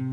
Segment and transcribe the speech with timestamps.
[0.00, 0.12] Hello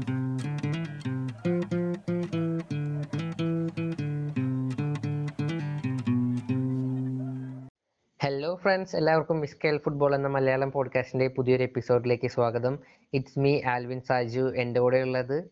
[8.55, 12.79] friends എല്ലാവർക്കും മിസ്കേൽ football എന്ന മലയാളം പോഡ്കാസ്റ്റിന്റെ പുതിയൊരു എപ്പിസോഡിലേക്ക് സ്വാഗതം.
[13.13, 15.51] ഇറ്റ്സ് മീ ആൽവിൻ സാജു എന്റെ കൂടെ ഉള്ളത്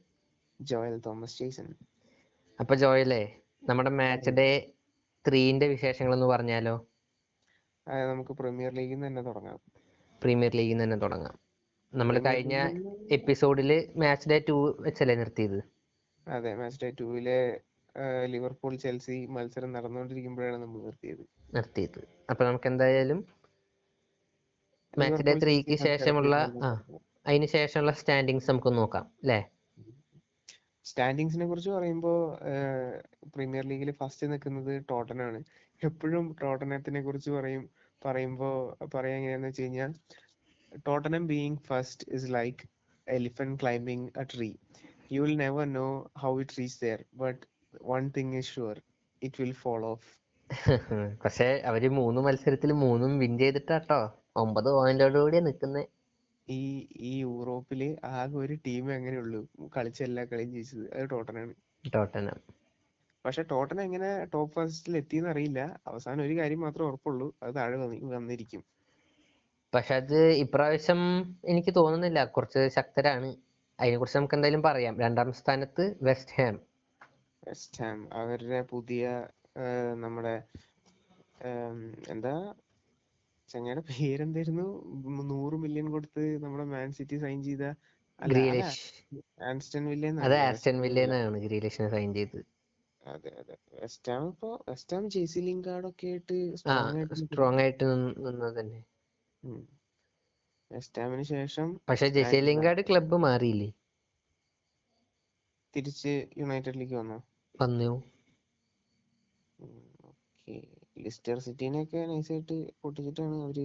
[0.62, 1.76] ജോയൽ തോമസ് ജേസൺ
[2.60, 4.72] അപ്പൊ ജോയലേ നമ്മുടെ മാച്ച് ഡേ
[5.28, 6.88] ത്രീന്റെ വിശേഷങ്ങൾ എന്ന് പറഞ്ഞാലോ
[7.88, 9.60] നമുക്ക് പ്രീമിയർ ലീഗിൽ നിന്ന് തന്നെ തുടങ്ങാം.
[10.22, 11.45] പ്രീമിയർ ലീഗിൽ നിന്ന് തന്നെ തുടങ്ങാം.
[11.96, 12.56] നമ്മൾ കഴിഞ്ഞ
[13.18, 13.70] എപ്പിസോഡിൽ
[14.02, 14.56] മാച്ച് ഡേ ടു
[14.86, 15.60] വെച്ചല്ലേ നിർത്തിയത്?
[16.28, 17.40] അതെ മാച്ച് ഡേ ടൂവിലെ
[18.34, 21.24] ലിവർപൂൾ ചെൽസി മത്സരം നടന്നുകൊണ്ടിരിക്കുമ്പോഴാണ് നമ്മൾ നിർത്തിയത്.
[21.54, 22.00] നിർത്തിയത്.
[22.32, 23.20] അപ്പൊ നമുക്ക് എന്തായാലും
[24.94, 26.36] മാച്ച് ഡേ ത്രീക്ക് ശേഷമുള്ള
[27.30, 29.40] അതിന് ശേഷമുള്ള സ്റ്റാൻഡിങ്സ് നമുക്ക് നോക്കാം അല്ലേ
[30.86, 32.18] സ്റ്റാൻഡിങ്സിനെ കുറിച്ച് പറയുമ്പോൾ
[33.34, 35.40] പ്രീമിയർ ലീഗിൽ ഫസ്റ്റ് നിൽക്കുന്നത് ടോട്ടനാണ്.
[35.82, 37.64] എപ്പോഴും ടോട്ടനത്തിനെ കുറിച്ച് പറയും
[38.02, 38.50] പറയുമ്പോ
[38.96, 39.92] പറയാ എങ്ങനെയാന്ന് വെച്ച് കഴിഞ്ഞാൽ
[40.88, 42.66] Tottenham being first is like
[43.18, 44.54] elephant climbing a tree.
[45.14, 45.92] You will never know
[46.24, 47.38] how it reached there, but
[47.92, 48.78] one thing is sure,
[49.28, 50.04] it will fall off.
[51.26, 54.14] പക്ഷെ അവർ മൂന്ന് മത്സരത്തിൽ മൂന്നും വിൻ ചെയ്തിട്ടാട്ടോ.
[54.36, 55.88] ഒമ്പത് പോയിന്റോട് കൂടിയാ നിക്കുന്നത്
[56.50, 59.48] ഈ ഈ യൂറോപ്പിൽ ആകെ ഒരു ടീം അങ്ങനെയുള്ളൂ
[59.78, 61.54] കളിച്ച എല്ലാ കളിയും ജയിച്ചത് അത് ടോട്ടനാണ്
[61.94, 62.56] ടോട്ടനം
[63.26, 65.80] പക്ഷെ ടോട്ടൻ എങ്ങനെ ടോപ്പ് ഫസ്റ്റിൽ എത്തിയെന്ന് അറിയില്ല.
[65.88, 68.64] അവസാനം ഒരു കാര്യം മാത്രമേ ഉറപ്പുള്ളൂ അത് താഴെ വന്നി- വന്നിരിക്കും.
[69.76, 71.02] പക്ഷെ അത് ഇപ്രാവശ്യം
[71.52, 72.20] എനിക്ക് തോന്നുന്നില്ല.
[72.36, 73.30] കുറച്ച് ശക്തരാണ്.
[73.80, 74.94] അതിനെ കുറിച്ച് നമുക്ക് എന്തായാലും പറയാം.
[75.06, 76.56] രണ്ടാം സ്ഥാനത്ത് വെസ്റ്റ് ഹാം
[77.44, 79.04] വെസ്റ്റ് ഹാം അവരുടെ പുതിയ
[80.04, 80.36] നമ്മുടെ
[82.14, 82.34] എന്താ?
[83.50, 84.68] ചങ്ങയുടെ പേരെന്തായിരുന്നു?
[85.32, 87.64] നൂറ് മില്യൺ കൊടുത്ത് നമ്മുടെ മാൻ സിറ്റി സൈൻ ചെയ്ത
[89.50, 90.38] ആൻസ്റ്റൺ വില്ല അത്
[91.46, 92.44] ഗ്രീലിഷിനെ സൈൻ ചെയ്തത്.
[93.02, 93.56] അതെ അതെ.
[93.82, 95.06] വെസ്റ്റ് ഹാം ഇപ്പൊ വെസ്റ്റ് ഹാം
[95.92, 96.38] ഒക്കെ ആയിട്ട്
[97.22, 97.86] സ്ട്രോങ് ആയിട്ട്
[98.26, 98.80] നിന്നത് തന്നെ.
[100.72, 103.70] വെസ്റ്റ് ഹാമിന് ശേഷം പക്ഷെ ജെസി ലിംഗാർഡ് ക്ലബ്ബ് മാറിയില്ലേ?
[105.74, 107.20] തിരിച്ച് യുണൈറ്റഡിലേക്ക് വന്നു?
[107.56, 107.90] വന്നു?
[110.10, 110.56] ഓക്കെ
[111.04, 113.60] ലിസ്റ്റർ സിറ്റീനെയൊക്കെ നൈസായിട്ട് പൊട്ടിച്ചിട്ടാണ് അവർ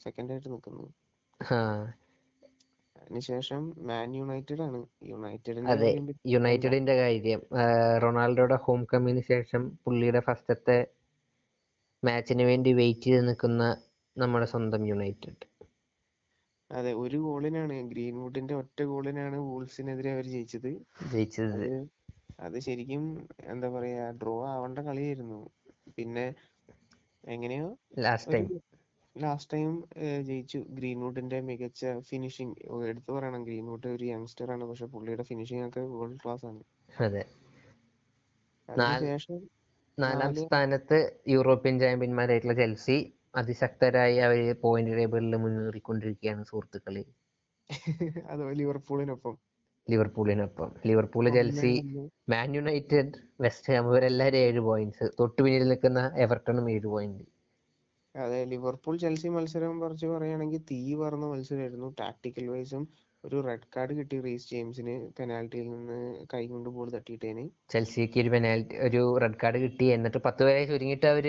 [0.00, 0.90] സെക്കൻഡ് ആയിട്ട് നിൽക്കുന്നത്
[2.96, 4.80] അതിനുശേഷം മാൻ യുണൈറ്റഡ് ആണ്.
[5.10, 7.40] യുണൈറ്റഡിന്റെ അതെ കാര്യം യുണൈറ്റഡിന്റെ കാര്യം.
[8.04, 10.78] റൊണാൾഡോയുടെ ഹോം കമ്മിന് ശേഷം പുള്ളിയുടെ ഫസ്റ്റത്തെ
[12.02, 13.62] മാച്ചിന് വേണ്ടി വെയിറ്റ് ചെയ്ത് നിൽക്കുന്ന
[14.16, 15.44] നമ്മുടെ സ്വന്തം യുണൈറ്റഡ്.
[16.70, 17.76] അതെ ഒരു ഗോളിനാണ്.
[17.90, 20.70] ഗ്രീൻവുഡിന്റെ ഒറ്റ ഗോളിനാണ് വൂൾസിനെതിരെ അവർ ജയിച്ചത്.
[21.10, 21.60] ജയിച്ചത്.
[22.38, 23.04] അത് ശരിക്കും
[23.52, 25.40] എന്താ പറയാ ഡ്രോ ആവേണ്ട കളിയായിരുന്നു.
[25.96, 26.26] പിന്നെ
[27.24, 27.68] എങ്ങനെയോ
[28.00, 28.46] ലാസ്റ്റ് ടൈം
[29.16, 29.70] ലാസ്റ്റ് ടൈം
[30.28, 30.60] ജയിച്ചു.
[30.76, 32.56] ഗ്രീൻവുഡിന്റെ മികച്ച ഫിനിഷിംഗ്
[32.90, 33.44] എടുത്തു പറയണം.
[33.44, 34.66] ഗ്രീൻവുഡ് ഒരു യങ്സ്റ്റർ ആണ്.
[34.70, 36.62] പക്ഷെ പുള്ളിയുടെ ഫിനിഷിംഗ് ഒക്കെ വേൾഡ് ക്ലാസ് ആണ്.
[36.98, 37.22] അതെ.
[39.98, 40.98] നാല് സ്ഥാനത്ത്
[41.30, 42.98] യൂറോപ്യൻ ചാമ്പ്യന്മാരായിട്ടുള്ള ചെൽസി.
[43.36, 47.04] അതിശക്തരായി അവർ പോയിന്റ് ടേബിളിൽ മുന്നേറിക്കൊണ്ടിരിക്കുകയാണ് സുഹൃത്തുക്കളെ.
[48.32, 49.34] അതോ ലിവർപൂളിനൊപ്പം.
[49.88, 50.70] ലിവർപൂളിനൊപ്പം.
[50.88, 51.72] Liverpool Chelsea
[52.28, 57.24] Man United West Ham ഇവരെല്ലാവരും ഏഴ് പോയിന്റ്സ് തൊട്ടു പിന്നിൽ നിൽക്കുന്ന എവർട്ടണും ഏഴ് പോയിന്റ്
[58.14, 61.88] അതെ ലിവർപൂൾ ചെൽസി മത്സരം കുറച്ച് പറയുകയാണെങ്കിൽ തീ പറന്ന മത്സരമായിരുന്നു.
[62.00, 62.84] ടാക്ടിക്കൽ വൈസും
[63.24, 65.98] ഒരു റെഡ് കാർഡ് കിട്ടി റീസ് ജെയിംസിന് പെനാൽറ്റിയിൽ നിന്ന്
[66.34, 67.44] കൈ കൊണ്ട് ബോൾ തട്ടിയിട്ടേന്.
[67.70, 69.86] ചെൽസിക്ക് ഒരു പെനാൽറ്റി ഒരു റെഡ് കാർഡ് കിട്ടി.
[69.96, 71.26] എന്നിട്ട് പത്ത് പേരെ ചുരുങ്ങിയിട്ട് അവർ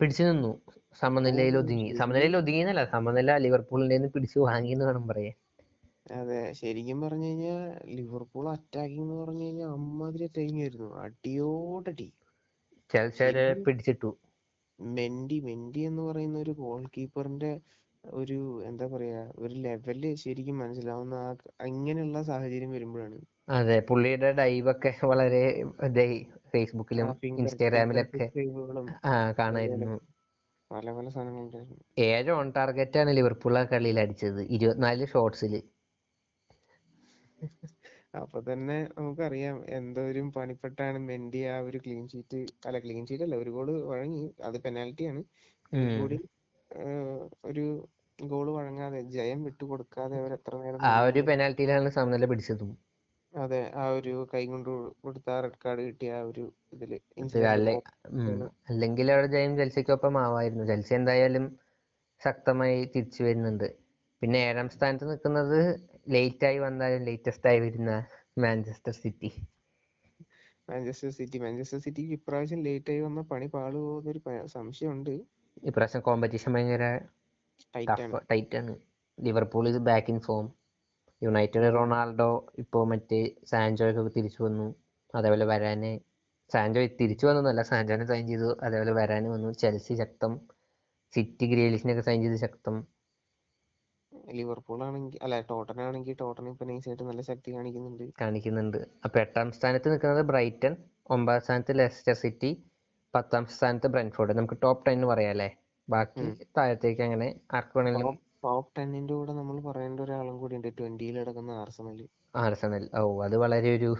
[0.00, 0.52] പിടിച്ചു നിന്നു.
[1.00, 1.86] സമനിലയിൽ ഒതുങ്ങി.
[2.00, 5.34] സമനിലയിൽ ഒതുങ്ങിയെന്നല്ല സമനില ലിവർപൂളിന്റെ പിടിച്ചു വാങ്ങി എന്ന് വേണം പറയാൻ.
[6.16, 7.60] അതെ ശരിക്കും പറഞ്ഞു കഴിഞ്ഞാൽ
[7.96, 10.88] ലിവർപൂൾ അറ്റാക്കിംഗ് എന്ന് പറഞ്ഞു കഴിഞ്ഞാൽ അമ്മാതിരി അറ്റാക്കിംഗ് ആയിരുന്നു.
[11.04, 12.08] അടിയോടടി.
[12.90, 14.10] ചെൽസിയെ പിടിച്ചിട്ടു.
[14.78, 17.52] മെൻഡി മെൻഡി എന്ന് പറയുന്ന ഒരു ഗോൾ കീപ്പറിന്റെ
[18.04, 18.38] ഒരു
[18.68, 21.30] എന്താ പറയാ ഒരു ലെവൽ ശരിക്കും മനസ്സിലാവുന്ന ആ
[21.72, 23.18] ഇങ്ങനെയുള്ള സാഹചര്യം വരുമ്പോഴാണ്.
[23.56, 25.42] അതെ പുള്ളിയുടെ ഡൈവ് ഒക്കെ വളരെ
[26.52, 27.08] ഫേസ്ബുക്കിലും
[27.40, 28.26] ഇൻസ്റ്റാഗ്രാമിലൊക്കെ
[29.40, 29.92] കാണായിരുന്നു.
[30.72, 34.40] പല പല സാധനങ്ങളുണ്ടായിരുന്നു ഏഴ് ഓൺ ടാർഗറ്റ് ആണ് ലിവർപൂൾ ആ കളിയിൽ അടിച്ചത്.
[34.56, 35.54] ഇരുപത്തിനാല് ഷോട്ട്സിൽ
[38.20, 43.50] അപ്പൊ തന്നെ നമുക്കറിയാം എന്തോരും പണിപ്പെട്ടാണ് മെൻഡി ആ ഒരു ക്ലീൻ ഷീറ്റ് അല്ല ക്ലീൻ ഷീറ്റ് അല്ല ഒരു
[43.56, 44.24] ഗോൾ വഴങ്ങി.
[44.48, 45.22] അത് പെനാൽറ്റി ആണ്.
[45.94, 46.18] കൂടി
[47.50, 47.64] ഒരു
[48.18, 51.20] ഗോൾ വഴങ്ങാതെ ജയം വിട്ടുകൊടുക്കാതെ അവർ എത്ര നേരം ആ ഒരു.
[51.28, 52.70] പെനാൽറ്റിയിലാണ് സമനില പിടിച്ചതും.
[53.32, 54.70] അതെ ആ ഒരു കൈ കൊണ്ട്
[55.02, 56.92] കൊടുത്ത റെഡ് കാർഡ് കിട്ടിയ ആ ഒരു ഇതിൽ.
[58.68, 60.64] അല്ലെങ്കിൽ അവിടെ ജയം ചെൽസിക്കൊപ്പം ആവായിരുന്നു.
[60.64, 61.44] ചെൽസി എന്തായാലും
[62.22, 63.68] ശക്തമായി തിരിച്ചു വരുന്നുണ്ട്.
[64.22, 65.58] പിന്നെ ഏഴാം സ്ഥാനത്ത് നിൽക്കുന്നത്
[66.08, 67.92] ലേറ്റ് ആയി വന്നാലും ലേറ്റസ്റ്റ് ആയി വരുന്ന
[68.38, 69.30] Manchester City
[70.70, 75.14] Manchester City Manchester സിറ്റിക്ക് ഇപ്രാവശ്യം ലേറ്റ് ആയി വന്ന പണി പാളുമോ എന്നൊരു പ- സംശയമുണ്ട്.
[75.62, 76.84] ഇപ്രാവശ്യം കോമ്പറ്റീഷൻ ഭയങ്കര
[78.30, 78.74] ടൈറ്റ് ആണ്.
[79.18, 80.46] ലിവർപൂൾ ഇത് back in form
[81.22, 84.74] United Ronaldo ഇപ്പോൾ മറ്റേ സാൻജോയൊക്കെ തിരിച്ചു വന്നു.
[85.14, 85.98] അതേപോലെ വരാന്
[86.52, 88.56] സാൻജോ തിരിച്ചു വന്നൊന്നുമല്ല സാൻജോനെ സൈൻ ചെയ്തു.
[88.62, 89.52] അതേപോലെ വരാന് വന്നു.
[89.52, 90.40] ചെൽസി ശക്തം.
[91.14, 92.86] സിറ്റി ഗ്രീലിഷിനൊക്കെ സൈൻ ചെയ്ത് ശക്തം.
[94.30, 98.12] ലിവർപൂൾ ആണെങ്കിൽ അല്ല ടോട്ടൻ ആണെങ്കിൽ ടോട്ടൻ ഇപ്പൊ നൈസായിട്ട് നല്ല ശക്തി കാണിക്കുന്നുണ്ട്.
[98.20, 98.86] കാണിക്കുന്നുണ്ട്.
[99.04, 100.76] അപ്പൊ എട്ടാം സ്ഥാനത്ത് നിൽക്കുന്നത് ബ്രൈറ്റൺ.
[101.10, 102.62] ഒമ്പതാം സ്ഥാനത്ത് ലെസ്റ്റർ സിറ്റി.
[103.14, 104.32] പത്താം സ്ഥാനത്ത് ബ്രെൻഫോർഡ്.
[104.32, 105.56] നമുക്ക് ടോപ്പ് ടെൻ പറയാം അല്ലേ?
[105.88, 106.44] ബാക്കി.
[106.58, 110.70] താഴത്തേക്ക് അങ്ങനെ ആർക്ക് വേണമെങ്കിലും ടോപ്പ് ടെന്നിന്റെ കൂടെ നമ്മൾ പറയേണ്ട ഒരാളും കൂടി ഉണ്ട്.
[110.78, 112.00] ട്വന്റിയിൽ കിടക്കുന്ന ആർസണൽ
[112.36, 113.90] ആർസണൽ ഓ അത് വളരെ ഒരു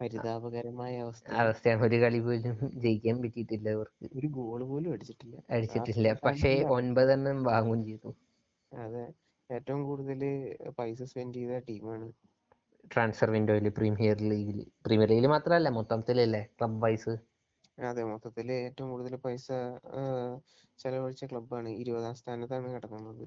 [0.00, 1.82] പരിതാപകരമായ അവസ്ഥ അവസ്ഥയാണ്.
[1.86, 5.36] ഒരു കളി പോലും ജയിക്കാൻ പറ്റിയിട്ടില്ല അവർക്ക് ഒരു ഗോൾ പോലും അടിച്ചിട്ടില്ല.
[5.54, 6.08] അടിച്ചിട്ടില്ല.
[6.22, 8.10] പക്ഷേ ഒൻപതെണ്ണം വാങ്ങുകയും ചെയ്തു.
[8.72, 9.02] അതെ.
[9.50, 10.22] ഏറ്റവും കൂടുതൽ
[10.78, 12.08] പൈസ സ്പെൻഡ് ചെയ്ത ടീമാണ്.
[12.90, 17.14] ട്രാൻസ്ഫർ വിൻഡോയിൽ പ്രീമിയർ ലീഗിൽ പ്രീമിയർ ലീഗിൽ മാത്രമല്ല മൊത്തത്തിലല്ലേ ക്ലബ് വൈസ്
[17.82, 19.46] അതെ മൊത്തത്തിൽ ഏറ്റവും കൂടുതൽ പൈസ
[20.78, 23.24] ചെലവഴിച്ച ക്ലബ്ബാണ് ഇരുപതാം സ്ഥാനത്താണ് കിടക്കുന്നത്.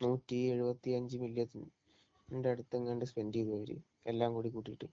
[0.00, 3.72] നൂറ്റി എഴുപത്തി അഞ്ച് മില്യത്തിന്റെ അടുത്ത് എങ്ങാണ്ട് സ്പെൻഡ് ചെയ്തു അവർ
[4.06, 4.88] എല്ലാം കൂടി കൂട്ടിയിട്ട്.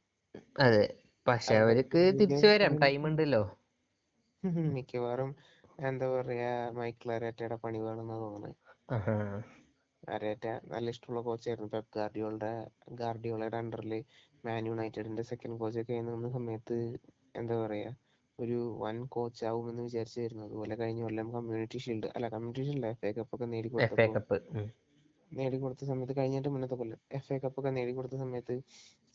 [0.59, 0.85] അതെ.
[1.27, 3.43] പക്ഷെ അവർക്ക് തിരിച്ചു വരാം ടൈം ഉണ്ടല്ലോ.
[4.75, 5.31] മിക്കവാറും
[5.81, 8.57] എന്താ പറയാ മൈക്കിൾ അരേറ്റയുടെ പണി വേണമെന്നാ തോന്നുന്നത്
[10.03, 12.51] അരേറ്റ നല്ല ഇഷ്ടമുള്ള കോച്ചായിരുന്നു പെപ് ഗാർഡിയോളുടെ
[12.95, 13.93] ഗാർഡിയോളയുടെ അണ്ടറിൽ
[14.43, 16.77] മാൻ യുണൈറ്റഡിന്റെ സെക്കൻഡ് കോച്ചൊക്കെ നിന്ന സമയത്ത്
[17.35, 17.91] എന്താ പറയാ
[18.39, 20.45] ഒരു വൻ കോച്ച് ആവുമെന്ന് വിചാരിച്ചായിരുന്നു.
[20.47, 24.07] അതുപോലെ കഴിഞ്ഞ കൊല്ലം കമ്മ്യൂണിറ്റി ഷീൽഡ് അല്ല community shield F A cup ഒക്കെ
[24.53, 24.67] ഉം.
[25.31, 28.55] നേടിക്കൊടുത്ത സമയത്ത് കഴിഞ്ഞിട്ട് മുന്നത്തെ കൊല്ലം എഫ് എ കപ്പ് ഒക്കെ നേടിക്കൊടുത്ത സമയത്ത്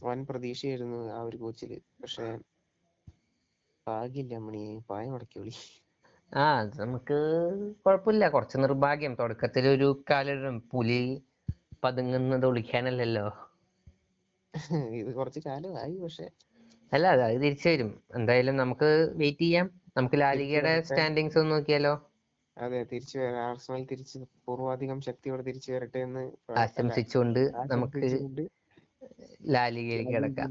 [0.01, 1.73] വൻ പ്രതീക്ഷയായിരുന്നു ആ ഒരു കോച്ചിൽ
[2.03, 2.27] പക്ഷെ
[3.87, 4.63] ഭാഗ്യമില്ല മണി.
[4.91, 5.55] പായ മടക്കിയോളി
[6.33, 7.17] ആ അത് നമുക്ക്
[7.85, 9.15] കുഴപ്പമില്ല കുറച്ച് നിർഭാഗ്യം.
[9.15, 11.01] തുടക്കത്തിൽ ഒരു കാലം പുലി
[11.83, 13.27] പതുങ്ങുന്നത് ഒളിക്കാനല്ലല്ലോ.
[15.01, 16.27] ഇത് കുറച്ച് കാലമായി പക്ഷെ.
[16.93, 17.89] അല്ല അത് തിരിച്ചു വരും.
[18.17, 19.67] എന്തായാലും നമുക്ക് വെയിറ്റ് ചെയ്യാം.
[19.97, 20.75] നമുക്ക് ലാലികയുടെ.
[20.89, 21.95] സ്റ്റാൻഡിങ്സ് ഒന്ന് നോക്കിയാലോ?
[22.57, 24.17] അതെ തിരിച്ചു വരാം ആർസണൽ തിരിച്ച്
[24.47, 26.23] പൂർവാധികം ശക്തിയോടെ തിരിച്ചു വരട്ടെ എന്ന്
[26.59, 27.41] ആശംസിച്ചുകൊണ്ട്
[27.73, 28.01] നമുക്ക്
[29.53, 30.51] ലാലിഗയിലേക്ക് കിടക്കാം.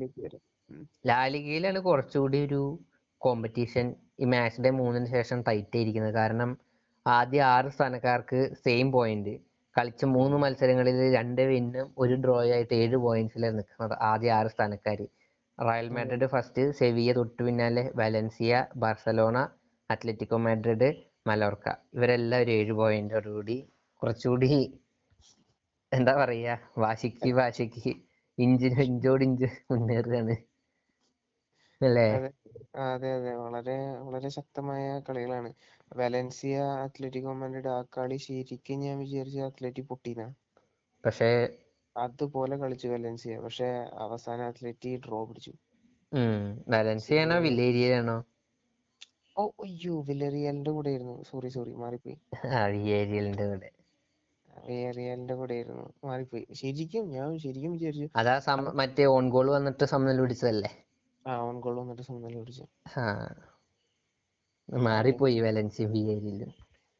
[1.06, 2.62] ലാലിഗയിലാണ് കുറച്ചുകൂടി ഒരു
[3.22, 3.86] കോമ്പറ്റീഷൻ
[4.20, 6.16] ഈ മാച്ച് ഡേ മൂന്നിന് ശേഷം ടൈറ്റ് ആയിരിക്കുന്നത്.
[6.16, 6.50] കാരണം
[7.06, 9.34] ആദ്യ ആറ് സ്ഥാനക്കാർക്ക് സെയിം പോയിന്റ്
[9.76, 15.00] കളിച്ച മൂന്ന് മത്സരങ്ങളിൽ രണ്ട് വിന്നും ഒരു ഡ്രോ ആയിട്ട് ഏഴ് പോയിന്റ്സിലാണ് നിൽക്കുന്നത് ആദ്യ ആറ് സ്ഥാനക്കാർ
[15.60, 19.38] റയൽ മാഡ്രിഡ് ഫസ്റ്റ് സെവിയ തൊട്ടു പിന്നാലെ Valencia Barcelona
[19.90, 20.90] Atletico Madrid
[21.30, 23.58] Mallorca ഇവരെല്ലാം ഒരു ഏഴ് പോയിന്റോടുകൂടി
[24.02, 24.50] കുറച്ചുകൂടി
[25.92, 27.94] എന്താ പറയാ വാശിക്ക് വാശിക്ക്
[28.38, 30.36] ഇഞ്ചിന് ഇഞ്ചോട് ഇഞ്ച് മുന്നേറുകയാണ്.
[31.82, 32.08] അല്ലേ?
[32.84, 35.50] അതെ അതെ വളരെ വളരെ ശക്തമായ കളികളാണ്.
[35.92, 40.30] വലൻസിയ അത്ലറ്റിക്കോ മാഡ്രിഡ് ആ കളി ശരിക്കും ഞാൻ വിചാരിച്ചു അത്ലറ്റി പൊട്ടീന.
[41.04, 41.30] പക്ഷേ
[41.96, 43.36] അതുപോലെ കളിച്ചു വലൻസിയ.
[43.42, 45.54] പക്ഷെ അവസാനം അത്ലറ്റി ഡ്രോ പിടിച്ചു.
[46.12, 46.42] ഉം.
[46.68, 48.18] വലൻസിയാണോ വില്ലേരിയയാണോ?
[49.40, 52.18] ഓ അയ്യോ വില്ലറിയലിന്റെ കൂടെ ആയിരുന്നു സോറി സോറി മാറിപ്പോയി.
[52.48, 53.72] ആ വില്ലേരിയലിന്റെ കൂടെ.
[54.68, 56.48] വില്ലറിയലിന്റെ കൂടെ ആയിരുന്നു മാറിപ്പോയി.
[56.54, 60.70] ശരിക്കും ഞാൻ ശരിക്കും വിചാരിച്ചു അതാ മറ്റേ ഓൺ ഗോൾ വന്നിട്ട് സമനില പിടിച്ചതല്ലേ?
[61.28, 62.64] ആ ഓൺ ഗോൾ വന്നിട്ട് സമനില പിടിച്ചു.
[63.00, 63.34] ആ.
[64.70, 65.84] മാറിപ്പോയി വലൻസി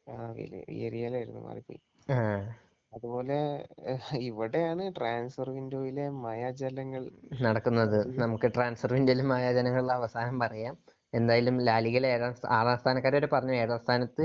[0.08, 1.80] ആ വില്ലറിയലായിരുന്നു മാറിപ്പോയി.
[2.12, 2.54] ആ.
[2.94, 7.10] അതുപോലെ ഏഹ്, ഇവിടെയാണ് ട്രാൻസ്ഫർ വിൻഡോയിലെ മായാജാലങ്ങൾ
[7.42, 8.20] നടക്കുന്നത്.
[8.20, 10.78] നമുക്ക് ട്രാൻസ്ഫർ വിൻഡോയിലെ മായാജനങ്ങളുടെ അവസാനം പറയാം.
[11.12, 13.54] എന്തായാലും ലാലിഗയിൽ ഏഴാം ആറാം സ്ഥാനക്കാരെ വരെ പറഞ്ഞു.
[13.54, 14.24] ഏഴാം സ്ഥാനത്ത്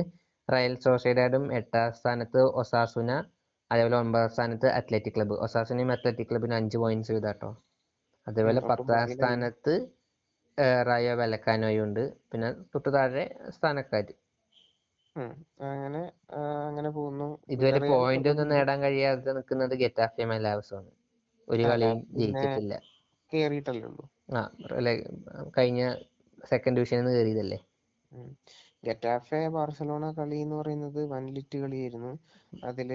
[0.50, 3.12] റയൽ സോഷ്യഡാഡും എട്ടാം സ്ഥാനത്ത് ഒസാസുന
[3.72, 7.50] അതേപോലെ ഒമ്പതാം സ്ഥാനത്ത് അത്ലറ്റിക് ക്ലബ് ഒസാസുനയും അത്ലറ്റിക് ക്ലബിന് അഞ്ച് പോയിന്റ്സ് വീതാട്ടോ.
[8.28, 9.04] അതേപോലെ പത്താം.
[9.14, 9.74] സ്ഥാനത്ത്
[10.88, 12.04] റയോ വെലക്കാനോയും ഉണ്ട്.
[12.30, 14.14] പിന്നെ തൊട്ടു താഴെ സ്ഥാനക്കാര്.
[15.68, 16.02] അങ്ങനെ
[16.68, 17.30] അങ്ങനെ പോകുന്നു.
[17.54, 20.92] ഇതുവരെ പോയിന്റ് ഒന്നും നേടാൻ കഴിയാതെ നിൽക്കുന്നത് ഗെറ്റാഫെ മലാവസുമാണ്
[21.48, 22.74] ഒരു കളിയും ജയിച്ചിട്ടില്ല.
[23.32, 24.06] കേറിയിട്ടല്ലേ ഉള്ളൂ.
[24.32, 24.42] ആ
[25.56, 25.82] കഴിഞ്ഞ
[26.46, 27.60] സെക്കൻഡ് ഡിവിഷനിൽ നിന്ന് കയറിയതല്ലേ.
[28.84, 32.12] ഗെറ്റാഫെ ബാർസലോണ കളി എന്ന് പറയുന്നത് വൺ ലിറ്റ് കളിയായിരുന്നു.
[32.64, 32.92] അതിൽ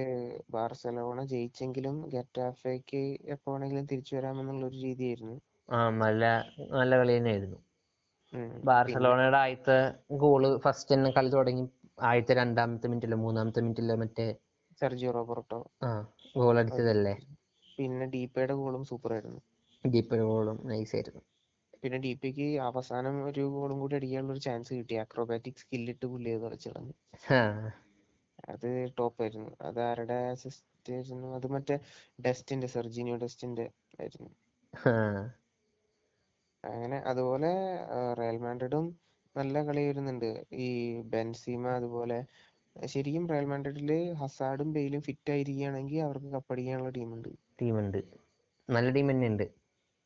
[0.51, 3.03] ബാർസലോണ ജയിച്ചെങ്കിലും ഗെറ്റാഫെക്ക്
[3.35, 5.37] എപ്പോ വേണമെങ്കിലും തിരിച്ചു വരാമെന്നുള്ള ഒരു രീതിയായിരുന്നു.
[5.69, 6.25] ആ നല്ല
[6.75, 7.59] നല്ല കളി തന്നെയായിരുന്നു.
[8.65, 9.77] ബാർസലോണയുടെ ആദ്യത്തെ
[10.23, 11.65] ഗോൾ ഫസ്റ്റ് തന്നെ കളി തുടങ്ങി
[12.03, 14.29] ആദ്യത്തെ രണ്ടാമത്തെ മിനിറ്റിലോ മൂന്നാമത്തെ മിനിറ്റിലോ മറ്റേ?
[14.79, 15.59] Sergio Roberto.
[15.83, 15.91] ആ
[16.37, 17.15] ഗോൾ അടിച്ചതല്ലേ
[17.71, 19.41] പിന്നെ ഡീപ്പയുടെ ഗോളും സൂപ്പർ ആയിരുന്നു.
[19.85, 21.23] ഡീപ്പർ ഗോളും നൈസ് ആയിരുന്നു.
[21.83, 24.97] പിന്നെ ഡി പിക്ക് അവസാനം ഒരു ഗോളും കൂടി അടിക്കാനുള്ള ഒരു ചാൻസ് കിട്ടി.
[25.05, 26.95] അക്രോബാറ്റിക് സ്കില്ലിട്ട് പുള്ളി അത് കളിച്ചു കളഞ്ഞു.
[28.49, 28.67] അത്
[28.99, 29.51] ടോപ്പ് ആയിരുന്നു.
[29.61, 31.29] അത് ആരുടെ അസിസ്റ്റ് ആയിരുന്നു?
[31.39, 31.77] അത് മറ്റേ
[32.19, 33.67] ഡെസ്റ്റിന്റെ സെർജിനിയോ ഡെസ്റ്റിന്റെ
[33.99, 34.31] ആയിരുന്നു.
[36.65, 37.51] അങ്ങനെ അതുപോലെ
[38.19, 38.87] റയൽ മാൻഡ്രിഡും
[39.37, 40.31] നല്ല കളി വരുന്നുണ്ട്.
[40.59, 40.69] ഈ
[41.13, 42.19] ബെൻസീമ അതുപോലെ
[42.77, 47.99] ശരിക്കും റയൽ മാൻഡ്രിഡിൽ ഹസാഡും ബെയിലും ഫിറ്റ് ആയിരിക്കുകയാണെങ്കിൽ അവർക്ക് കപ്പടിക്കാനുള്ള ടീമുണ്ട് ടീമുണ്ട്
[48.69, 49.47] നല്ല ടീം തന്നെ ഉണ്ട്.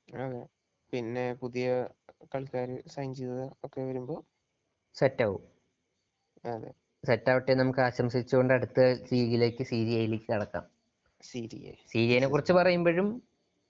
[0.09, 0.43] അതെ.
[0.95, 1.67] പിന്നെ പുതിയ
[2.35, 4.17] കളിക്കാർ സൈൻ ചെയ്ത ഒക്കെ വരുമ്പോ
[4.97, 5.43] സെറ്റ് ആവും.
[6.45, 6.71] അതെ.
[7.05, 8.81] സെറ്റ് ആവട്ടെ നമുക്ക് ആശംസിച്ചുകൊണ്ട് അടുത്ത
[9.13, 10.65] ലീഗിലേക്ക് സീരിയയിലേക്ക് കടക്കാം.
[11.21, 13.09] സീരിയ സീരിയനെ കുറിച്ച് പറയുമ്പോഴും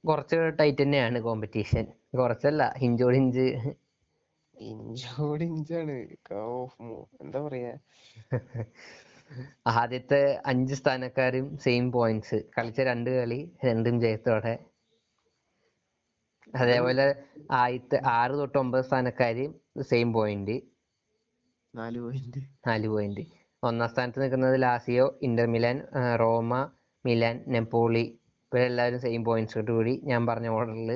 [0.04, 1.85] കുറച്ച് ടൈറ്റ് തന്നെയാണ് കോമ്പറ്റീഷൻ
[2.19, 3.47] കുറച്ചല്ല ഇഞ്ചോട് ഇഞ്ച്
[4.54, 5.95] ഇഞ്ചോട് ഇഞ്ചാണ്
[7.23, 7.73] എന്താ പറയാ?
[9.66, 14.54] ആദ്യത്തെ അഞ്ച് സ്ഥാനക്കാരും സെയിം പോയിന്റ്സ് കളിച്ച രണ്ട് കളി രണ്ടും ജയത്തോടെ.
[16.54, 17.06] അതേപോലെ
[17.61, 19.44] ആദ്യത്തെ ആറ് തൊട്ട് ഒമ്പത് സ്ഥാനക്കാര്
[19.82, 20.56] സെയിം പോയിന്റ്
[21.75, 23.23] നാല് പോയിന്റ് നാല് പോയിന്റ്
[23.62, 25.76] ഒന്നാം സ്ഥാനത്ത് നിൽക്കുന്നത് Lazio Inter Milan
[26.23, 26.52] Roma
[27.04, 28.04] Milan Napoli.
[28.52, 30.90] ഇവരെല്ലാവരും സെയിം പോയിന്റ്സോട് കൂടി ഞാൻ പറഞ്ഞ ഓർഡറിൽ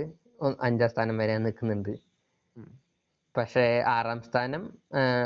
[0.62, 1.93] അഞ്ചാം സ്ഥാനം വരെ നിൽക്കുന്നുണ്ട്.
[3.35, 4.62] പക്ഷേ ആറാം സ്ഥാനം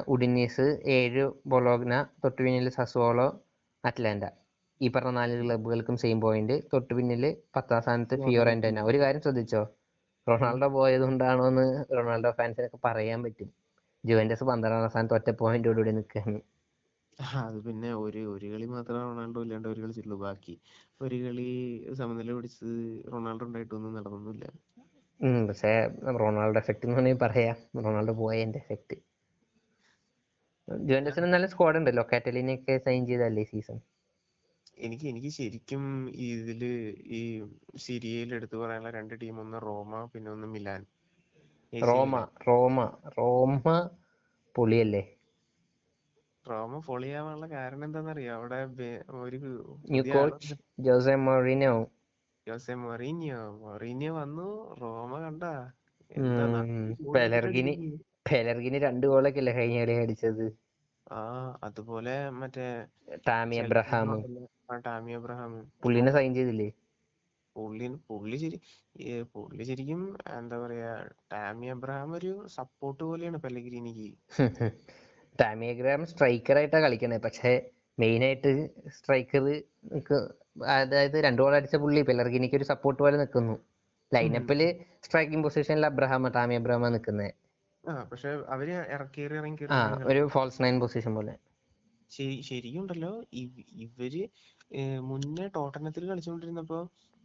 [0.09, 3.27] ഉഡിനീസ് ഏഴ് ബൊലോഗ്ന തൊട്ടു പിന്നിൽ സസോളോ
[3.85, 4.25] അറ്റ്ലാന്റ.
[4.81, 7.25] ഈ പറഞ്ഞ നാല് ക്ലബ്ബുകൾക്കും സെയിം പോയിന്റ് തൊട്ടു പിന്നിൽ
[7.57, 8.81] പത്താം സ്ഥാനത്ത് ഫിയോറന്റന.
[8.91, 9.62] ഒരു കാര്യം ശ്രദ്ധിച്ചോ?
[10.26, 11.64] റൊണാൾഡോ പോയത് കൊണ്ടാണോ എന്ന്
[11.97, 13.49] റൊണാൾഡോ ഫാൻസിനൊക്കെ പറയാൻ പറ്റും.
[14.05, 16.41] ജുവന്റസ് പന്ത്രണ്ടാം സ്ഥാനത്ത് ഒറ്റ പോയിന്റോടുകൂടി നിൽക്കുകയാണ്
[17.43, 20.55] അത് പിന്നെ ഒരു ഒരു കളി മാത്രമേ റൊണാൾഡോ ഇല്ലാണ്ട് ഒരു കളിച്ചുള്ളൂ ബാക്കി
[21.05, 21.47] ഒരു കളി
[22.00, 22.76] സമനില പിടിച്ചത്
[23.12, 24.45] റൊണാൾഡോ ഉണ്ടായിട്ടൊന്നും നടന്നൊന്നുമില്ല.
[25.49, 25.73] പക്ഷേ
[26.21, 27.57] റൊണാൾഡോ എഫക്റ്റ് എന്ന് വേണമെങ്കിൽ പറയാം.
[27.85, 28.97] റൊണാൾഡോ പോയതിന്റെ എഫക്റ്റ്
[30.69, 33.79] ജുവന്റസിന് നല്ല സ്ക്വാഡ് ഉണ്ട് ലൊക്കാറ്റലിനെയൊക്കെ സൈൻ ചെയ്തല്ലേ സീസൺ
[34.79, 35.83] എനിക്ക് എനിക്ക് ശരിക്കും
[36.26, 36.62] ഇതിൽ
[37.19, 37.21] ഈ
[37.85, 40.83] സിരിയയിൽ എടുത്തു പറയാനുള്ള രണ്ട് ടീം ഒന്ന് റോമ പിന്നെ ഒന്ന് മിലാൻ.
[41.73, 42.12] റോമ
[42.47, 42.76] റോമ
[43.17, 43.64] റോമ
[44.55, 45.02] പൊളിയല്ലേ?
[46.45, 48.59] റോമ പൊളിയാവാനുള്ള കാരണം എന്താണെന്നറിയോ അവിടെ
[49.21, 49.41] ഒരു
[50.79, 51.73] Jose Moreno
[52.47, 53.38] Jose Mourinho?
[53.62, 54.49] Mourinho വന്നു.
[54.83, 55.43] റോമ കണ്ട?
[57.14, 57.75] പെലർഗിനി
[58.29, 60.45] പെലർഗിനി രണ്ട് ഗോളൊക്കെ അല്ലേ കഴിഞ്ഞ കളി അടിച്ചത്?
[61.07, 61.19] ആ
[61.67, 62.11] അതുപോലെ
[62.41, 62.67] മറ്റേ
[63.26, 65.52] ടാമി ചെൽസിയിലുള്ള ആ ടാമി അബ്രഹാം
[65.83, 66.69] പുള്ളിനെ സൈൻ ചെയ്തില്ലേ?
[67.57, 68.59] പുള്ളി പുള്ളി ശരി
[69.35, 70.02] പുള്ളി ശരിക്കും
[70.37, 70.93] എന്താ പറയാ
[71.33, 74.09] ടാമി അബ്രഹാം ഒരു സപ്പോർട്ട് പോലെയാണ് പെല്ലഗ്രീനിക്ക്
[75.38, 77.19] ടാമി അബ്രഹാം സ്ട്രൈക്കർ ആയിട്ടാ കളിക്കണേ.
[77.26, 77.52] പക്ഷേ
[77.99, 78.50] മെയിൻ ആയിട്ട്
[78.97, 79.45] സ്ട്രൈക്കർ
[80.75, 83.55] അതായത് രണ്ടു ഗോൾ അടിച്ച പുള്ളി പെലർഗിനിക്ക് ഒരു സപ്പോർട്ട് പോലെ നിൽക്കുന്നു
[84.12, 84.61] ലൈനപ്പിൽ
[85.07, 87.31] സ്ട്രൈക്കിംഗ് പൊസിഷനിൽ അബ്രഹാം ടാമി അബ്രഹാം നിൽക്കുന്നത്
[87.85, 89.23] ആ പക്ഷെ അവർ ഇറക്കി
[90.11, 91.35] ഒരു ഫോൾസ് നയൻ പൊസിഷൻ പോലെ.
[92.12, 93.52] ശരി ശരിക്കുണ്ടല്ലോ ഉണ്ടല്ലോ
[93.85, 94.14] ഇവർ
[95.11, 96.78] മുന്നേ ടോട്ടനത്തിൽ കളിച്ചുകൊണ്ടിരുന്നപ്പോ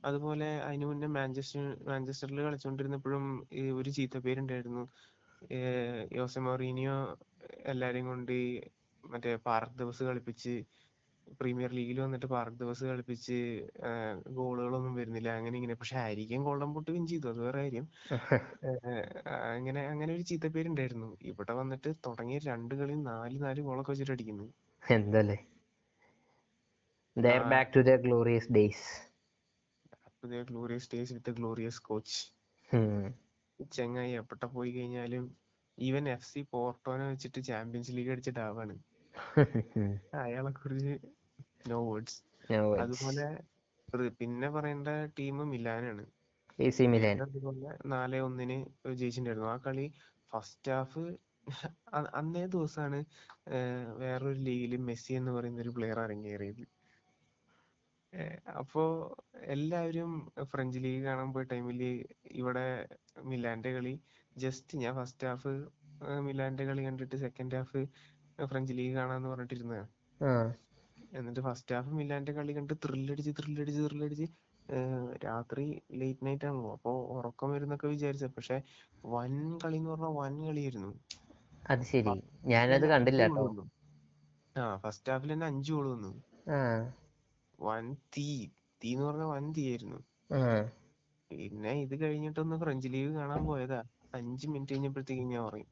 [0.03, 3.25] അതുപോലെ അതിനു മുന്നേ മാഞ്ചസ്റ്റർ മാഞ്ചസ്റ്ററിൽ കളിച്ചുകൊണ്ടിരുന്നപ്പോഴും
[3.79, 4.84] ഒരു ചീത്ത പേരുണ്ടായിരുന്നു.
[5.51, 5.77] ഏർ
[6.12, 6.96] യോസെ മൊറീനിയോ
[7.65, 8.36] എല്ലാരെയും കൊണ്ട്
[9.03, 10.53] മറ്റേ പാർക്ക് ദിവസ് കളിപ്പിച്ച്
[11.39, 13.38] പ്രീമിയർ ലീഗിൽ വന്നിട്ട് പാർക്ക് ദിവസ് കളിപ്പിച്ച്
[14.38, 15.29] ഗോളുകളൊന്നും വരുന്നില്ല.
[15.39, 15.75] അങ്ങനെ ഇങ്ങനെ.
[15.75, 17.27] പക്ഷെ ആയിരിക്കും ഗോൾഡൻ ബൂട്ട് വിൻ ചെയ്തു.
[17.27, 17.86] അത് വേറെ കാര്യം.
[19.50, 24.48] അങ്ങനെ അങ്ങനെ ഒരു ചീത്തപ്പേരുണ്ടായിരുന്നു ഇവിടെ വന്നിട്ട് തുടങ്ങിയ രണ്ട് കളി നാല് നാല് ഗോളൊക്കെ വെച്ചിട്ട് അടിക്കുന്നു.
[24.88, 25.38] എന്തല്ലേ?
[27.17, 28.88] They are back to the glorious days
[30.17, 32.17] പുതിയ glorious days with glorious coach
[33.72, 35.25] ചെങ്ങായി എവിടെ പോയി കഴിഞ്ഞാലും
[35.77, 38.75] ഈവൻ എഫ് സി പോർട്ടോനെ വെച്ചിട്ട് ചാമ്പ്യൻസ് ലീഗ് അടിച്ചിട്ട് ആവാണ്.
[40.22, 40.94] അയാളെ കുറിച്ച്
[41.65, 42.20] നോ വേർഡ്സ്
[42.77, 43.25] അതുപോലെ
[44.20, 46.06] പിന്നെ പറയേണ്ട ടീം മിലാനാണ്.
[47.24, 48.58] അതുപോലെ നാല് ഒന്നിന്
[48.94, 49.86] ജയിച്ചിട്ടുണ്ടായിരുന്നു ആ കളി
[50.32, 51.03] ഫസ്റ്റ് ഹാഫ്
[52.20, 53.00] അന്നേ ദിവസമാണ്
[54.01, 56.63] വേറൊരു ലീഗിൽ മെസ്സി എന്ന് പറയുന്ന ഒരു പ്ലെയർ അരങ്ങേറിയത്.
[58.62, 58.84] അപ്പോൾ അപ്പോ
[59.54, 60.12] എല്ലാവരും
[60.51, 61.82] ഫ്രഞ്ച് ലീഗ് കാണാൻ പോയ ടൈമിൽ
[62.42, 62.66] ഇവിടെ
[63.32, 63.94] മിലാന്റെ കളി
[64.36, 65.54] ജസ്റ്റ് ഞാൻ ഫസ്റ്റ് ഹാഫ്
[66.27, 67.82] മിലാന്റെ കളി കണ്ടിട്ട് സെക്കൻഡ് ഹാഫ്
[68.51, 69.88] ഫ്രഞ്ച് ലീഗ് കാണാന്ന് പറഞ്ഞിട്ടിരുന്നതാണ്
[71.18, 74.27] എന്നിട്ട് ഫസ്റ്റ് ഹാഫ് മിലാന്റെ കളി കണ്ട് ത്രില്ലടിച്ച് ത്രില്ലടിച്ച് ത്രില്ലടിച്ച്
[75.25, 75.66] രാത്രി
[76.00, 76.72] ലേറ്റ് നൈറ്റ് ആണല്ലോ.
[76.77, 78.58] അപ്പോൾ ഉറക്കം വരുന്നൊക്കെ വിചാരിച്ച പക്ഷെ
[79.16, 80.92] വൻ കളി എന്ന് പറഞ്ഞാൽ വൻ കളിയായിരുന്നു.
[81.68, 82.14] അത് ശരി.
[82.52, 83.46] ഞാനത് കണ്ടില്ല കേട്ടോ.
[84.56, 86.12] ആ ഫസ്റ്റ് ഹാഫിൽ തന്നെ അഞ്ചു ഗോൾ വന്നു.
[87.60, 88.28] വൻ തീ.
[88.82, 90.00] തീ എന്ന് പറഞ്ഞ വൻ തീയായിരുന്നു
[91.32, 93.80] പിന്നെ ഇത് കഴിഞ്ഞിട്ടൊന്ന് ഫ്രഞ്ച് ലീഗ് കാണാൻ പോയതാ.
[94.14, 95.70] അഞ്ച് മിനിറ്റ് കഴിഞ്ഞപ്പോഴത്തേക്കും ഞാൻ പറയും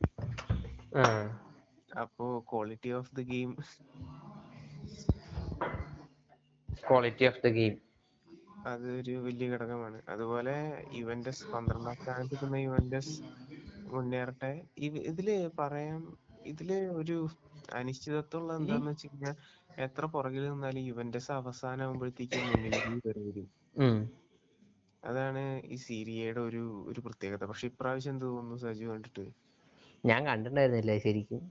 [2.02, 3.52] അപ്പോ quality of the game
[6.84, 7.76] quality of the game
[8.66, 10.00] അതൊരു വലിയ ഘടകമാണ്.
[10.10, 10.56] അതുപോലെ
[11.00, 13.14] ഇവന്റസ് പന്ത്രണ്ടാം സ്ഥാനത്ത് നിൽക്കുന്ന യുവന്റസ്
[13.86, 14.52] മുന്നേറട്ടെ.
[15.10, 15.28] ഇതിൽ
[15.60, 16.02] പറയാം
[16.46, 17.18] ഇതിൽ ഒരു
[17.74, 19.36] അനിശ്ചിതത്വം ഉള്ളത് എന്താന്ന് വെച്ച് കഴിഞ്ഞാൽ
[19.86, 23.48] എത്ര പുറകിൽ നിന്നാലും യുവന്റസ് അവസാനം ആകുമ്പോഴത്തേക്കും മുന്നിലേക്ക് കയറി വരും.
[25.04, 26.62] അതാണ് ഈ സീരിയയുടെ ഒരു
[26.92, 27.44] ഒരു പ്രത്യേകത.
[27.52, 29.26] പക്ഷെ ഇപ്രാവശ്യം എന്ത് തോന്നുന്നു സജു കണ്ടിട്ട്?
[30.04, 31.42] ഞാൻ കണ്ടിട്ടുണ്ടായിരുന്നില്ല ശരിക്കും.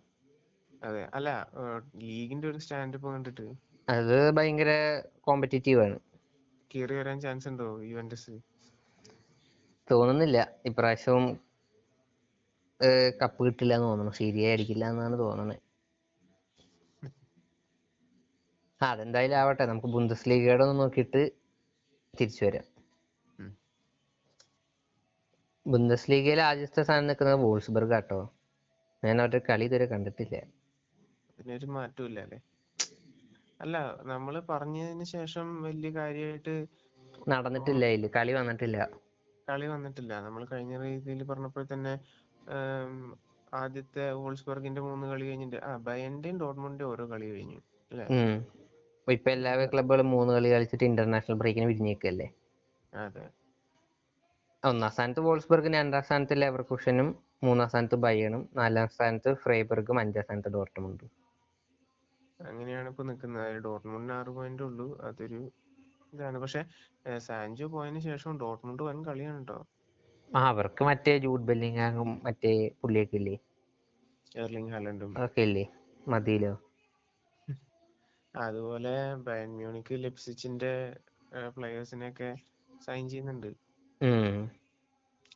[0.83, 1.03] അതെ.
[1.17, 1.29] അല്ല
[2.03, 3.47] ലീഗിന്റെ ഒരു സ്റ്റാൻഡപ്പ് കണ്ടിട്ട്.
[3.89, 4.71] അത് ഭയങ്കര
[5.27, 5.97] കോമ്പറ്റീറ്റീവ് ആണ്.
[6.71, 8.35] കയറി വരാൻ ചാൻസ് ഉണ്ടോ യുവന്റസ്
[9.89, 10.39] തോന്നുന്നില്ല.
[10.67, 11.25] ഇപ്രാവശ്യവും
[13.21, 15.61] കപ്പ് കിട്ടില്ല എന്ന് തോന്നുന്നു സീരിയ അടിക്കില്ല എന്നാണ് തോന്നുന്നത്
[18.81, 19.65] ആ അതെന്തായാലും ആവട്ടെ.
[19.71, 21.23] നമുക്ക് ബുന്ദസ് ലീഗയുടെ ഒന്ന് നോക്കിയിട്ട്
[22.15, 22.67] തിരിച്ചു വരാം.
[25.67, 28.21] ബുന്ദസ് ലീഗയിൽ ആദ്യത്തെ സ്ഥാനം നിൽക്കുന്നത് വോൾസ്ബർഗ് ആട്ടോ.
[29.03, 30.37] ഞാൻ അവരുടെ കളി ഇതുവരെ കണ്ടിട്ടില്ല.
[31.37, 32.39] പിന്നെ ഒരു മാറ്റമില്ല അല്ലേ?
[33.61, 33.77] അല്ല
[34.13, 36.55] നമ്മൾ പറഞ്ഞതിന് ശേഷം വലിയ കാര്യമായിട്ട്
[37.33, 37.85] നടന്നിട്ടില്ല.
[38.17, 38.79] കളി വന്നിട്ടില്ല.
[39.49, 40.13] കളി വന്നിട്ടില്ല.
[40.27, 41.93] നമ്മൾ കഴിഞ്ഞ രീതിയിൽ പറഞ്ഞപ്പോൾ തന്നെ
[43.53, 47.61] ആദ്യത്തെ വോൾസ്ബർഗിന്റെ മൂന്ന് കളി കഴിഞ്ഞിട്ട് ആ ബയന്റെയും ഡോട്ട്മുണ്ടിന്റെ ഓരോ കളി കഴിഞ്ഞു
[47.93, 48.09] അല്ലേ.
[49.09, 52.29] ഇപ്പൊ എല്ലാ ക്ലബുകളും മൂന്ന് കളി കളിച്ചിട്ട് ഇന്റർനാഷണൽ ബ്രേക്കിന് പിരിഞ്ഞേക്കല്ലേ
[52.93, 53.27] അതെ.
[54.63, 57.09] ഒന്നാം സ്ഥാനത്ത് വോൾസ്ബർഗ് രണ്ടാം സ്ഥാനത്ത് ലെവർകുഷനും
[57.45, 61.11] മൂന്നാം സ്ഥാനത്ത് ബയണും നാലാം സ്ഥാനത്ത് ഫ്രൈബർഗും അഞ്ചാം സ്ഥാനത്ത് ഡോർട്ട്മുണ്ടും.
[62.41, 63.57] അങ്ങനെയാണ് ഇപ്പൊ നിൽക്കുന്നത്.
[63.65, 64.87] ഡോർട്ട്മുണ്ടിന് ആറ് പോയിന്റ് ഉള്ളൂ.
[65.09, 65.41] അതൊരു
[66.13, 66.39] ഇതാണ്.
[66.45, 66.63] പക്ഷെ
[67.27, 69.59] സാൻജോ പോയതിനു ശേഷം ഡോർട്ട്മുണ്ട് വൻ കളിയാണ് കേട്ടോ
[70.31, 73.37] ആ അവർക്ക് മറ്റേ ജൂഡ് ബെല്ലിങ്ങാങ്ങും മറ്റേ പുള്ളിയൊക്കെ ഇല്ലേ?
[74.43, 75.13] എർലിംഗ് ഹാലൻഡും.
[75.17, 75.65] അതൊക്കെ ഇല്ലേ?
[76.07, 76.53] മതിയിലോ
[78.35, 78.93] അതുപോലെ
[79.27, 80.73] ബയൺ മ്യൂണിക്ക് ലെപ്സിച്ചിന്റെ
[81.57, 82.31] പ്ലെയേഴ്സിനെയൊക്കെ
[82.81, 83.51] സൈൻ ചെയ്യുന്നുണ്ട്.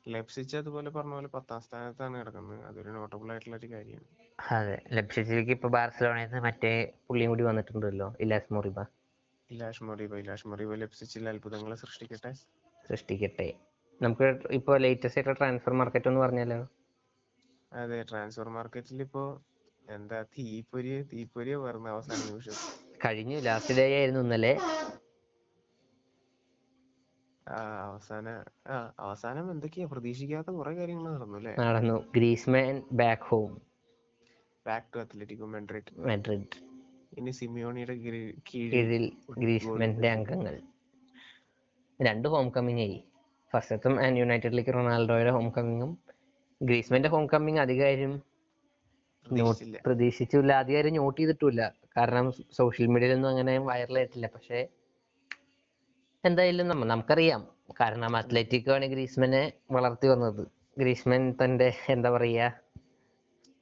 [0.09, 2.61] ലെപ്സിച്ച് അതുപോലെ പറഞ്ഞ പോലെ പത്താം സ്ഥാനത്താണ് കിടക്കുന്നത്.
[2.69, 4.77] അതൊരു നോട്ടബിൾ ആയിട്ടുള്ള ഒരു കാര്യമാണ് അതെ.
[4.97, 6.73] ലെപ്സിച്ചിലേക്ക് ഇപ്പൊ ബാർസലോണയിൽ നിന്ന് മറ്റേ
[7.09, 8.79] പുള്ളിയും കൂടി വന്നിട്ടുണ്ടല്ലോ ഇലാഷ് മൊറിബ.
[9.51, 10.13] ഇലാഷ് മൊറീബ.
[10.23, 12.33] ഇലാഷ് മൊറീബ ലെപ്സിച്ചിൽ അത്ഭുതങ്ങൾ സൃഷ്ടിക്കട്ടെ.
[12.85, 13.49] സൃഷ്ടിക്കട്ടെ.
[14.01, 16.59] നമുക്ക് ഇപ്പൊ ലേറ്റസ്റ്റ് ആയിട്ടുള്ള ട്രാൻസ്ഫർ മാർക്കറ്റ് എന്ന് പറഞ്ഞാലോ?
[17.73, 19.23] അതെ ട്രാൻസ്ഫർ മാർക്കറ്റിൽ ഇപ്പോ
[19.89, 22.57] എന്താ തീപ്പൊരി തീപ്പൊരി പറഞ്ഞ അവസാന നിമിഷം.
[23.05, 24.53] കഴിഞ്ഞു ലാസ്റ്റ് ഡേ ആയിരുന്നു ഇന്നലെ.
[27.47, 28.27] ആ അവസാന
[28.67, 29.87] ആ അവസാനം എന്തൊക്കെയാ?
[29.93, 31.97] പ്രതീക്ഷിക്കാത്ത കുറെ കാര്യങ്ങൾ നടന്നു അല്ലേ നടന്നു.
[32.17, 33.53] Griezmann back home
[34.67, 36.59] back to Atletico Madrid Madrid
[37.19, 37.97] ഇനി സിമിയോണിയുടെ
[38.49, 38.89] കീഴിൽ
[39.39, 40.57] ഗ്രീസ്മാന്റെ അംഗങ്ങൾ.
[42.01, 42.99] രണ്ട് ഹോം കമ്മിങ് ആയി.
[43.53, 45.93] ഫസ്റ്റത്തും ആൻഡ് യുണൈറ്റഡിലേക്ക് റൊണാൾഡോയുടെ ഹോം കമ്മിങ്ങും
[46.61, 48.13] ഗ്രീസ്മെന്റെ ഹോം കമ്മിങ് അധികാരം
[49.87, 50.51] പ്രതീക്ഷിച്ചില്ല.
[50.63, 51.63] അധികാരം നോട്ട് ചെയ്തിട്ടില്ല
[51.97, 52.27] കാരണം
[52.59, 54.61] സോഷ്യൽ മീഡിയയിലൊന്നും അങ്ങനെ വൈറലായിട്ടില്ല പക്ഷേ
[56.25, 57.43] എന്തായാലും നമ്മ നമുക്കറിയാം.
[57.81, 59.43] കാരണം അത്ലറ്റിക്കോ ആണ് ഗ്രീസ്മനെ
[59.77, 60.43] വളർത്തി വന്നത്.
[60.81, 62.47] ഗ്രീസ്മൻ തന്റെ എന്താ പറയാ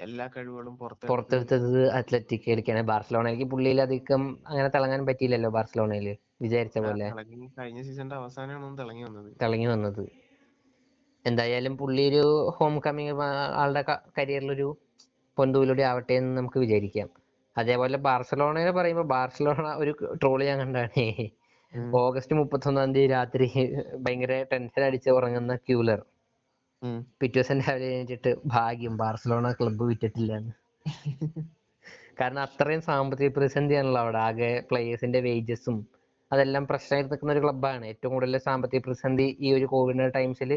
[0.05, 2.49] എല്ലാ കഴിവുകളും പുറത്തെടുത്ത് പുറത്തെടുത്തത് അത്ലറ്റിക്
[2.90, 6.09] ബാർസലോണയിലേക്ക് പുള്ളിയിൽ അധികം അങ്ങനെ തിളങ്ങാൻ പറ്റിയില്ലല്ലോ ബാർസലോണയിൽ.
[6.40, 7.07] വിചാരിച്ച പോലെ
[7.59, 9.28] കഴിഞ്ഞ സീസണിന്റെ അവസാനമാണ് തിളങ്ങി വന്നത്.
[9.43, 10.02] തിളങ്ങി വന്നത്.
[11.25, 12.25] എന്തായാലും പുള്ളി ഒരു
[12.57, 13.14] ഹോം കമ്മിങ്
[13.62, 13.83] ആളുടെ
[14.19, 14.69] കരിയറിലൊരു
[15.38, 17.09] പൊന്തൂലൂടെ ആവട്ടെ എന്ന് നമുക്ക് വിചാരിക്കാം.
[17.57, 21.05] അതേപോലെ ബാർസലോണയെ പറയുമ്പോൾ ബാർസലോണ ഒരു ട്രോൾ ഞാൻ കണ്ടാണ്.
[22.00, 23.47] ഓഗസ്റ്റ് മുപ്പത്തൊന്നാം തീയതി രാത്രി
[24.05, 26.00] ഭയങ്കര ടെൻഷൻ അടിച്ച് ഉറങ്ങുന്ന ക്യൂലർ.
[27.21, 30.33] പിറ്റേ ദിവസം രാവിലെ കഴിഞ്ഞിട്ട് ഭാഗ്യം ബാർസലോണ ക്ലബ്ബ് വിറ്റിട്ടില്ല
[32.20, 34.18] കാരണം അത്രയും സാമ്പത്തിക പ്രതിസന്ധിയാണല്ലോ അവിടെ.
[34.27, 35.77] ആകെ പ്ലേയേഴ്സിന്റെ വേജസും
[36.33, 40.53] അതെല്ലാം പ്രശ്നമായിട്ട് നിൽക്കുന്ന ഒരു ക്ലബ്ബാണ് ഏറ്റവും കൂടുതൽ സാമ്പത്തിക പ്രതിസന്ധി ഈ ഒരു കോവിഡ് ടൈംസിൽ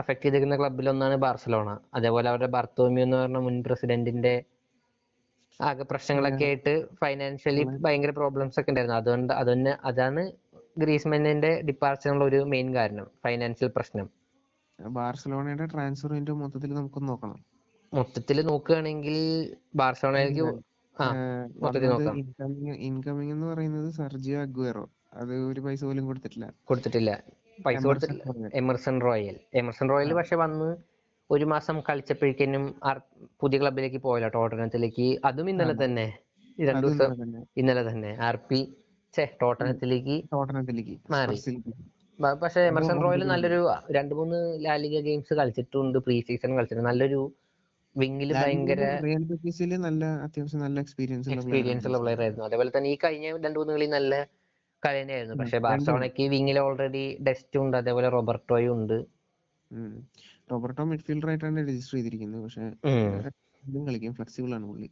[0.00, 1.70] അഫക്ട് ചെയ്തിരിക്കുന്ന ക്ലബ്ബിലൊന്നാണ് ബാർസലോണ.
[1.94, 4.34] അതേപോലെ അവരുടെ ബർത്തോമിയോ എന്ന് പറഞ്ഞ മുൻ പ്രസിഡന്റിന്റെ
[5.60, 8.98] ആകെ പ്രശ്നങ്ങളൊക്കെ ആയിട്ട് ഫൈനാൻഷ്യലി ഭയങ്കര പ്രോബ്ലംസ് ഒക്കെ ഉണ്ടായിരുന്നു.
[9.00, 10.22] അതുകൊണ്ട് അതന്നെ അതാണ്
[10.78, 14.06] ഗ്രീസ്മെന്നിന്റെ ഡിപ്പാർച്ചറിനുള്ള ഒരു മെയിൻ കാരണം ഫൈനാൻഷ്യൽ പ്രശ്നം.
[14.78, 17.38] ബാർസലോണയുടെ ട്രാൻസ്ഫർ മൊത്തത്തിൽ നമുക്കൊന്ന് നോക്കണം.
[17.92, 19.16] മൊത്തത്തിൽ നോക്കുകയാണെങ്കിൽ
[19.80, 20.46] ബാർസലോണയിലേക്ക്
[22.20, 24.84] ഇൻകമിങ് ഇൻകമിങ് എന്ന് പറയുന്നത് സർജിയോ അഗ്വേറോ.
[25.20, 26.46] അത് ഒരു പൈസ പോലും കൊടുത്തിട്ടില്ല.
[26.70, 27.10] കൊടുത്തിട്ടില്ല.
[27.66, 28.24] പൈസ എമർസൺ കൊടുത്തിട്ടില്ല.
[28.28, 28.48] Royal.
[28.60, 30.68] Emerson Royal Emerson Royal പക്ഷെ വന്ന്
[31.30, 32.64] ഒരു മാസം കളിച്ചപ്പോഴേക്കും
[33.40, 35.06] പുതിയ ക്ലബിലേക്ക് പോയല്ലോ ടോട്ടനത്തിലേക്ക്.
[35.28, 36.06] അതും ഇന്നലെ തന്നെ.
[36.68, 37.12] രണ്ടു ദിവസം
[37.62, 38.12] ഇന്നലെ തന്നെ.
[38.28, 38.60] ആർ പി
[39.14, 40.94] ഛേ ടോട്ടനത്തിലേക്ക് ടോട്ടനത്തിലേക്ക്.
[41.14, 41.36] മാറി.
[42.42, 43.60] പക്ഷെ എമർസൺ റോയൽ നല്ലൊരു
[43.96, 46.88] രണ്ട് മൂന്ന് ലാലിക ഗെയിംസ് കളിച്ചിട്ടുണ്ട് പ്രീ സീസൺ കളിച്ചിട്ടുണ്ട്.
[46.90, 47.20] നല്ലൊരു
[48.30, 52.44] ലാലിഗയിൽ ഭയങ്കര റിയൽ ബെറ്റീസിൽ നല്ല അത്യാവശ്യം നല്ല എക്സ്പീരിയൻസ് ഉള്ള എക്സ്പീരിയൻസ് ഉള്ള പ്ലെയർ ആയിരുന്നു.
[52.48, 54.12] അതേപോലെ തന്നെ ഈ കഴിഞ്ഞ രണ്ടു മൂന്ന് കളി നല്ല
[54.82, 55.58] കളി തന്നെയായിരുന്നു പക്ഷെ.
[55.66, 58.98] ബാർസലോണയ്ക്ക് വിങ്ങിൽ ഓൾറെഡി ഡെസ്റ്റ് ഉണ്ട് അതേപോലെ റോബർട്ടോയും ഉണ്ട്.
[60.50, 62.66] റോബർട്ടോ മിഡ്ഫീൽഡർ ആയിട്ടാണ് രജിസ്റ്റർ ചെയ്തിരിക്കുന്നത് പക്ഷെ
[63.86, 64.12] കളിക്കും.
[64.18, 64.88] ഫ്ലെക്സിബിൾ ആണ് പുള്ളി.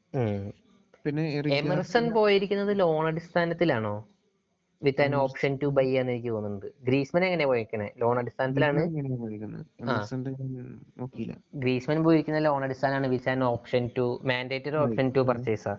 [1.04, 1.24] പിന്നെ
[1.58, 3.94] എമർസൺ പോയിരിക്കുന്നത് loan അടിസ്ഥാനത്തിലാണോ?
[4.82, 6.66] With an option to buy എന്ന് എനിക്ക് തോന്നുന്നുണ്ട്.
[6.84, 8.82] ഗ്രീസ്മൻ എങ്ങനെയാ പോയിരിക്കണേ ലോൺ അടിസ്ഥാനത്തിലാണ്?
[11.54, 15.74] ഗ്രീസ്മൻ പോയിരിക്കുന്ന ലോൺ അടിസ്ഥാനമാണ് with an option to mandatory option to പർച്ചേസാ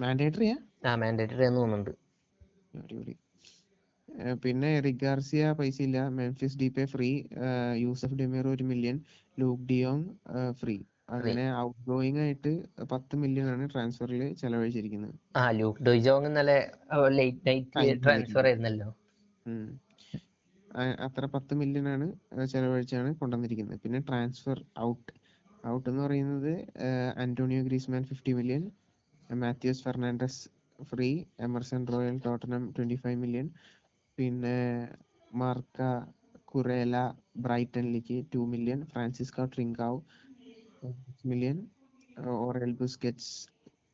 [0.00, 0.94] മാൻഡേറ്ററിയാ ആ.
[0.96, 1.92] മാൻഡേറ്ററി എന്ന് തോന്നുന്നുണ്ട്.
[4.44, 6.08] പിന്നെ റിഗാർസിയ ഗാർസിയ പൈസ ഇല്ല.
[6.08, 7.10] Memphis Depay free
[7.76, 8.96] Yusuf Demir ഒരു million
[9.38, 10.04] Luuk de Jong
[10.52, 10.76] free
[11.10, 12.50] അങ്ങനെ ഔട്ട് ഗോയിങ് ആയിട്ട്
[12.92, 15.14] പത്ത് മില്യൺ ആണ് ട്രാൻസ്ഫറിൽ ചെലവഴിച്ചിരിക്കുന്നത്.
[15.40, 16.52] ആ ലൂക്ക് ഡോയിജോങ് നല്ല
[17.18, 18.88] ലേറ്റ് നൈറ്റ് ട്രാൻസ്ഫർ ആയിരുന്നല്ലോ.
[21.06, 22.06] അത്ര പത്ത് മില്യൺ ആണ്
[22.52, 23.80] ചെലവഴിച്ചാണ് കൊണ്ടുവന്നിരിക്കുന്നത്.
[23.84, 25.12] പിന്നെ ട്രാൻസ്ഫർ ഔട്ട്
[25.66, 26.52] ഔട്ട് എന്ന് പറയുന്നത്
[27.24, 28.62] Antonio Griezmann fifty million
[29.42, 30.40] Matheus Fernandes
[30.78, 31.08] free
[31.46, 33.46] Emerson Royal Tottenham twenty five million
[34.18, 34.56] പിന്നെ
[35.30, 35.80] Marc
[36.50, 36.96] Cucurella
[37.44, 39.98] ബ്രൈറ്റണിലേക്ക് two million Francisco Trincao
[41.26, 41.56] million
[42.38, 43.32] Oriol Busquets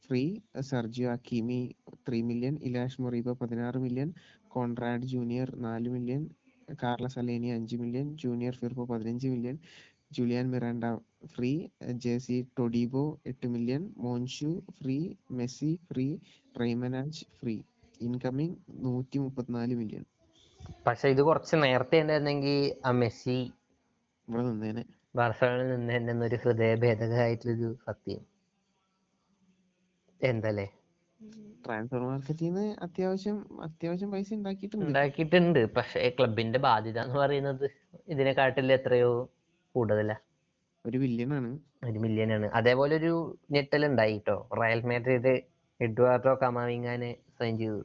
[0.04, 0.22] free
[0.62, 1.60] Sergio Akieme
[2.08, 4.10] three million Ilaix Moriba പതിനാറ് million
[4.48, 6.22] Konrad junior നാല് million
[6.78, 9.56] Carles Alena അഞ്ച് million junior Firpo പതിനഞ്ച് million
[10.12, 10.84] Julian Miranda
[11.26, 11.52] free
[12.04, 14.98] JC Todibo എട്ട് million Monchu free
[15.30, 16.06] Messi free
[16.54, 17.56] Rey Manaj free
[18.00, 20.04] incoming നൂറ്റി മുപ്പത്തിനാല് million
[20.86, 23.38] പക്ഷെ ഇത് കുറച്ച് നേരത്തെ ഉണ്ടായിരുന്നെങ്കിൽ ആ മെസ്സി
[24.28, 24.84] ഇവിടെ നിന്നേനെ.
[25.16, 28.20] ബാർസലോണയിൽ നിന്ന് തന്നെ ഒരു ഹൃദയഭേദകമായിട്ടൊരു സത്യം.
[30.22, 30.72] എന്തല്ലേ?
[31.66, 34.86] ട്രാൻസ്ഫർ മാർക്കറ്റിൽ നിന്ന് അത്യാവശ്യം അത്യാവശ്യം പൈസ ഉണ്ടാക്കിയിട്ടുണ്ട്.
[34.86, 35.74] ഉണ്ടാക്കിയിട്ടുണ്ട്.
[35.74, 37.70] പക്ഷേ ക്ലബിന്റെ ബാധ്യത എന്ന് പറയുന്നത്
[38.08, 39.30] ഇതിനെക്കാട്ടിൽ എത്രയോ
[39.74, 40.16] കൂടുതലാ.
[40.86, 41.58] ഒരു മില്യൺ ആണ്.
[41.84, 42.46] ഒരു മില്യൺ ആണ്.
[42.46, 45.40] അതേപോലെ ഒരു ഞെട്ടൽ ഉണ്ടായിട്ടോ റയൽ മാഡ്രിഡ്
[45.80, 47.84] എഡ്വാർഡോ കമാവിങ്ങാനെ സൈൻ ചെയ്തു.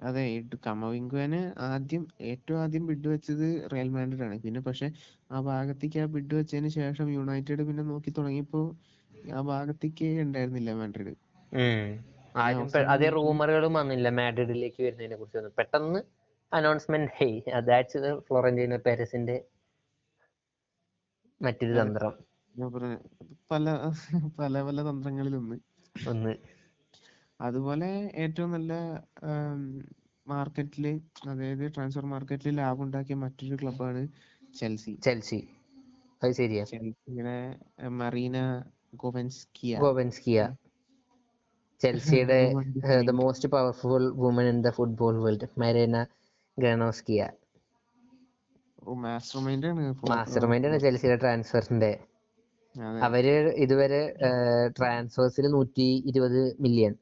[0.00, 0.22] അതെ
[0.64, 4.88] കമവിങ്കുവന് ആദ്യം ഏറ്റവും ആദ്യം ബിഡ് വെച്ചത് റയൽ മാഡ്രിഡ് ആണ് പിന്നെ പക്ഷെ
[5.30, 8.62] ആ ഭാഗത്തേക്ക് ആ ബിഡ് വെച്ചതിന് ശേഷം യുണൈറ്റഡ് പിന്നെ നോക്കി തുടങ്ങിയപ്പോ
[9.34, 11.14] ആ ഭാഗത്തേക്ക് ഉണ്ടായിരുന്നില്ല മാഡ്രിഡ്.
[12.34, 16.00] ആദ്യം അതേ റൂമറുകളും വന്നില്ല മാഡ്രിഡിലേക്ക് വരുന്നതിനെ കുറിച്ച് പെട്ടെന്ന്
[16.52, 19.36] അനൗൺസ്മെന്റ് ഹേയ് അതാച്ച് ഫ്ലോറന്റീനോ പാരീസിന്റെ
[21.40, 22.14] മറ്റൊരു തന്ത്രം.
[23.50, 23.66] പല
[24.38, 25.58] പല പല തന്ത്രങ്ങളിലൊന്ന്.
[25.96, 26.32] ഒന്ന്.
[27.40, 27.88] അതുപോലെ
[28.22, 28.72] ഏറ്റവും നല്ല
[30.26, 30.86] മാർക്കറ്റിൽ
[31.28, 34.02] അതായത് ട്രാൻസ്ഫർ മാർക്കറ്റിൽ ലാഭം ഉണ്ടാക്കിയ മറ്റൊരു ക്ലബ്ബാണ്
[34.54, 34.94] ചെൽസി.
[35.06, 35.40] ചെൽസി.
[36.22, 36.64] അത് ശരിയാ.
[36.72, 37.36] ചെൽസിയുടെ
[38.00, 38.36] മറീന
[39.02, 39.72] ഗോവൻസ്കിയ.
[39.84, 40.38] ഗോവൻസ്കിയ.
[41.80, 42.40] ചെൽസിയുടെ
[43.08, 45.96] the most powerful woman in the football world Marina
[46.58, 47.20] Granovskaia
[49.46, 51.92] mastermind ആണ് മാസ്റ്റർ മൈൻഡ് ആണ് ചെൽസിയുടെ ട്രാൻസ്ഫറിന്റെ.
[53.06, 53.26] അവർ
[53.64, 54.00] ഇതുവരെ
[54.78, 56.94] ട്രാൻസ്ഫേഴ്സിൽ നൂറ്റി ഇരുപത് മില്യൺ.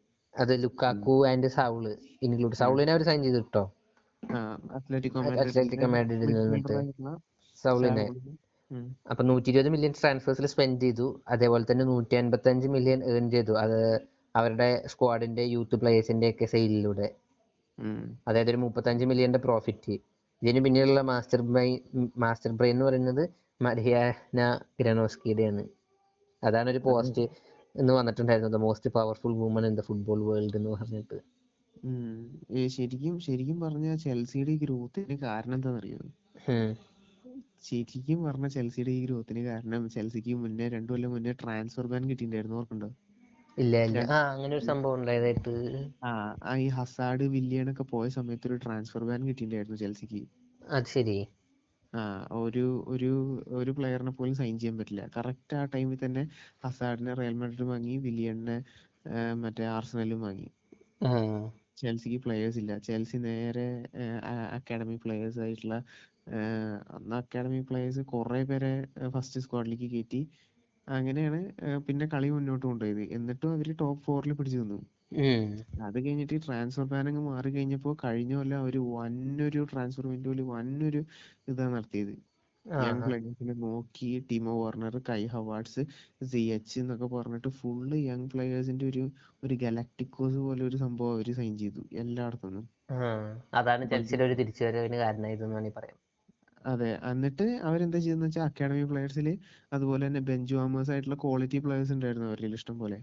[0.42, 1.84] അത് ലുക്കാക്കു ആൻഡ് സൗൾ
[2.26, 2.56] ഇൻക്ലൂഡ്.
[2.62, 3.64] സൗളിനെ അവർ സൈൻ ചെയ്തു കേട്ടോ
[4.76, 6.76] അത്ലറ്റിക്കോ മാഡ്രിഡിൽ നിന്നിട്ട്
[7.64, 8.06] സൗളിനെ.
[9.10, 11.06] അപ്പൊ നൂറ്റി ഇരുപത് മില്യൺ ട്രാൻസ്ഫേഴ്സിൽ സ്പെൻഡ് ചെയ്തു.
[11.34, 13.52] അതേപോലെ തന്നെ നൂറ്റി അൻപത്തി അഞ്ച് മില്യൺ ഏൺ ചെയ്തു.
[13.64, 13.80] അത്
[14.34, 17.08] അവരുടെ സ്ക്വാഡിന്റെ യൂത്ത് പ്ലേയേഴ്സിന്റെ ഒക്കെ സെയിലിലൂടെ.
[18.28, 19.94] അതായത് ഒരു മുപ്പത്തഞ്ച് മില്യന്റെ പ്രോഫിറ്റ്
[20.42, 21.68] ഇതിന് പിന്നിലുള്ള മാസ്റ്റർ ബ്രൈ
[22.24, 23.22] മാസ്റ്റർ ബ്രെയിൻ എന്ന് പറയുന്നത്
[23.62, 24.40] മരിയാന
[24.80, 25.62] ഗ്രനോസ്കിയുടെയാണ്.
[26.42, 27.24] അതാണ് ഒരു പോസ്റ്റ്
[27.76, 31.18] എന്ന് വന്നിട്ടുണ്ടായിരുന്നത് most powerful woman in the football world എന്ന് പറഞ്ഞിട്ട്.
[32.74, 36.00] ശരിക്കും ശരിക്കും പറഞ്ഞ ചെൽസിയുടെ ഈ ഗ്രോത്തിന് കാരണം എന്താണെന്നറിയോ.
[37.66, 42.88] ശരിക്കും പറഞ്ഞ ചെൽസിയുടെ ഈ ഗ്രോത്തിന് കാരണം ചെൽസിക്ക് മുന്നേ രണ്ടു കൊല്ലം മുന്നേ ട്രാൻസ്ഫർ ബാൻ കിട്ടിയിട്ടുണ്ടായിരുന്നു ഓർക്കുണ്ടോ
[43.56, 43.98] ഇല്ല ഇല്ല.
[44.14, 45.54] ആ അങ്ങനെ ഒരു സംഭവം ഉണ്ടായതായിട്ട്.
[46.08, 50.22] ആ ഈ ഹസാഡ് വില്യൻ ഒക്കെ പോയ സമയത്ത് ഒരു ട്രാൻസ്ഫർ ബാൻ കിട്ടിയിട്ടുണ്ടായിരുന്നു ചെൽസിക്ക്.
[50.60, 51.18] അത് ശരി.
[51.92, 52.02] ആ
[52.38, 53.10] ഒരു ഒരു
[53.58, 55.02] ഒരു പ്ലെയറിനെ പോലും സൈൻ ചെയ്യാൻ പറ്റില്ല.
[55.16, 56.22] കറക്റ്റ് ആ ടൈമിൽ തന്നെ
[56.64, 58.56] ഹസാഡിനെ റയൽ മാഡ്രിഡ് വാങ്ങി വില്യണിനെ
[59.42, 60.48] മറ്റേ ആർസണലും വാങ്ങി.
[61.78, 62.72] ചെൽസിക്ക് പ്ലെയേഴ്സ് ഇല്ല.
[62.86, 63.66] ചെൽസി നേരെ
[64.56, 65.76] അക്കാഡമി പ്ലെയേഴ്സ് ആയിട്ടുള്ള
[66.96, 68.72] അന്ന് അക്കാഡമി പ്ലെയേഴ്സ് കുറെ പേരെ
[69.14, 70.22] ഫസ്റ്റ് സ്ക്വാഡിലേക്ക് കയറ്റി
[70.86, 71.40] അങ്ങനെയാണ്
[71.86, 73.04] പിന്നെ കളി മുന്നോട്ട് കൊണ്ടുപോയത്.
[73.16, 74.78] എന്നിട്ടും അവർ ടോപ്പ് ഫോറിൽ പിടിച്ചു നിന്നു.
[75.86, 81.00] അത് കഴിഞ്ഞിട്ട് ഈ ട്രാൻസ്ഫർ ബാൻ അങ്ങ് മാറി കഴിഞ്ഞപ്പോൾ കഴിഞ്ഞ കൊല്ലം അവർ വന്നൊരു ട്രാൻസ്ഫർ വിൻഡോയിൽ വന്നൊരു
[81.48, 82.14] ഇതാ നടത്തിയത്.
[82.66, 83.02] യങ്.
[83.04, 85.82] പ്ലെയേഴ്സിനെ നോക്കി ടിമോ വാർണർ കൈ ഹവാർഡ്സ്
[86.30, 89.04] സിഎച്ച് എന്നൊക്കെ പറഞ്ഞിട്ട് ഫുള്ള് യങ് പ്ലെയേഴ്സിന്റെ ഒരു
[89.42, 92.98] ഒരു ഗലക്ടിക്കോസ് പോലെ ഒരു സംഭവം അവർ സൈൻ ചെയ്തു എല്ലായിടത്തുനിന്നും ആ.
[93.52, 95.98] അതാണ് ചെൽസിയുടെ ഒരു തിരിച്ചുവരവിന് കാരണമായതെന്ന് വേണമെങ്കിൽ പറയാം.
[96.64, 96.90] അതെ.
[97.10, 99.28] എന്നിട്ട് അവരെന്താ ചെയ്തെന്ന് വെച്ചാൽ അക്കാഡമി പ്ലെയേഴ്സിൽ
[99.72, 102.98] അതുപോലെ തന്നെ ബെഞ്ച് വാമേഴ്സ് ആയിട്ടുള്ള ക്വാളിറ്റി പ്ലെയേഴ്സ് ഉണ്ടായിരുന്നു അവരിൽ ഇഷ്ടം പോലെ.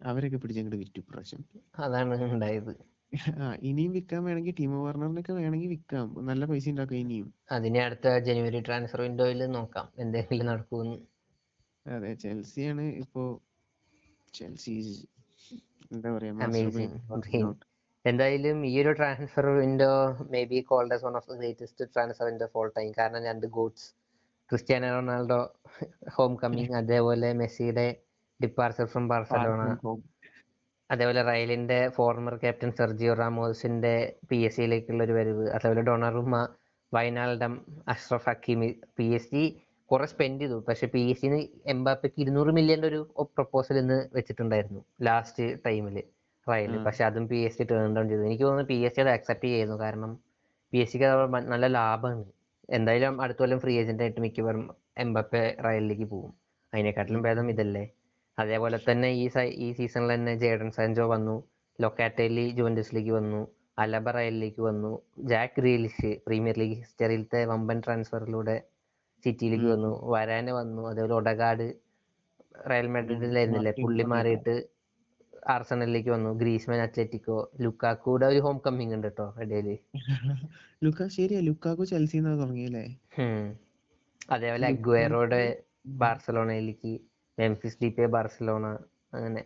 [0.00, 1.42] അവരൊക്കെ പിടിച്ചങ്ങോട്ട് വിറ്റു ഇപ്രാവശ്യം.
[1.84, 2.72] അതാണ് ഉണ്ടായത്.
[3.42, 6.08] ആ ഇനിയും വിൽക്കാൻ വേണമെങ്കിൽ ടീം വാർണറിനൊക്കെ വേണമെങ്കിൽ വിൽക്കാം.
[6.28, 7.28] നല്ല പൈസ ഉണ്ടാക്കാം ഇനിയും.
[7.50, 10.98] അതിനെ അടുത്ത ജനുവരി ട്രാൻസ്ഫർ വിൻഡോയിൽ നോക്കാം എന്തെങ്കിലും നടക്കുമെന്ന്.
[11.86, 13.22] അതെ ചെൽസിയാണ് ഇപ്പോ
[14.34, 14.76] ചെൽസി
[15.92, 16.32] എന്താ പറയാ.
[18.04, 19.90] എന്തായാലും ഈ ഒരു transfer window
[20.34, 23.88] may be called as one of the greatest transfer window of all time കാരണം രണ്ട് gods
[24.50, 25.40] Cristiano Ronaldo
[26.14, 27.86] home coming അതേപോലെ മെസ്സിയുടെ
[28.44, 30.02] ബാർസലോണ from home.
[30.90, 35.50] അതേപോലെ റയലിന്റെ ഫോർമർ ക്യാപ്റ്റൻ സെർജിയോ റാമോസിന്റെ പി എസ് സിയിലേക്കുള്ള ഒരു വരവ്.
[35.50, 36.48] അതേപോലെ Donnarumma
[36.94, 40.64] Wijnaldum Achraf Hakimi P S G കുറെ സ്പെൻഡ് ചെയ്തു.
[40.68, 46.02] പക്ഷെ പി എസ് എംബാപ്പക്ക് ഇരുന്നൂറ് മില്യന്റെ ഒരു പ്രപ്പോസൽ ഇന്ന് വെച്ചിട്ടുണ്ടായിരുന്നു ലാസ്റ്റ് ടൈമിൽ
[46.48, 46.84] റയൽ ഉം.
[46.84, 48.22] പക്ഷെ അതും P S down turn down ചെയ്തു.
[48.22, 49.76] എനിക്ക് തോന്നുന്നു പി എസ് സി അത് അക്സെപ്റ്റ് ചെയ്യുന്നു.
[49.76, 50.20] കാരണം
[50.72, 51.04] പി എസ് സിക്ക്
[51.54, 52.24] നല്ല ലാഭമാണ്.
[52.68, 56.32] എന്തായാലും അടുത്ത കൊല്ലം ഫ്രീ ഏജന്റ് ആയിട്ട് മിക്കവാറും എംബാപ്പെ റയലിലേക്ക് പോകും.
[56.74, 57.84] അതിനെക്കാട്ടിലും ഭേദം ഇതല്ലേ?
[58.40, 59.24] അതേപോലെ തന്നെ ഈ
[59.58, 61.36] ഈ സീസണിൽ തന്നെ ജേഡൻ സാൻജോ വന്നു.
[61.78, 63.40] ലൊക്കാറ്റലി ജുവന്റസിലേക്ക് വന്നു.
[63.78, 64.92] അലബ റയലിലേക്ക് വന്നു.
[65.30, 68.56] ജാക്ക് ഗ്രീലിഷ് പ്രീമിയർ ലീഗ് ഹിസ്റ്ററിയിലത്തെ വമ്പൻ ട്രാൻസ്ഫറിലൂടെ
[69.24, 69.68] സിറ്റിയിലേക്ക്.
[69.74, 69.92] വന്നു.
[70.12, 70.82] വരാന് വന്നു.
[70.90, 71.66] അതേപോലെ ഒഡഗാഡ്
[72.70, 73.72] റയൽ മാഡ്രിഡിലായിരുന്നില്ലേ?
[73.82, 74.54] പുള്ളി മാറിയിട്ട്
[75.48, 76.30] ആർസണലിലേക്ക് വന്നു.
[76.40, 77.38] Griezmann Atletico.
[77.60, 79.68] ലുക്കാക്കൂടെ ഒരു ഹോം കമ്മിങ് ഉണ്ട് കേട്ടോ ഇടയിൽ.
[80.84, 81.40] ലുക്കാ ശരിയാ.
[81.48, 82.84] ലുക്കാക്കു ചെൽസി തുടങ്ങിയല്ലേ?
[84.30, 85.42] അതേപോലെ അഗ്വേറോടെ
[86.00, 86.92] ബാർസലോണയിലേക്ക്
[87.40, 88.66] മെംഫിസ് ഡിപെ ബാർസലോണ
[89.16, 89.42] അങ്ങനെ.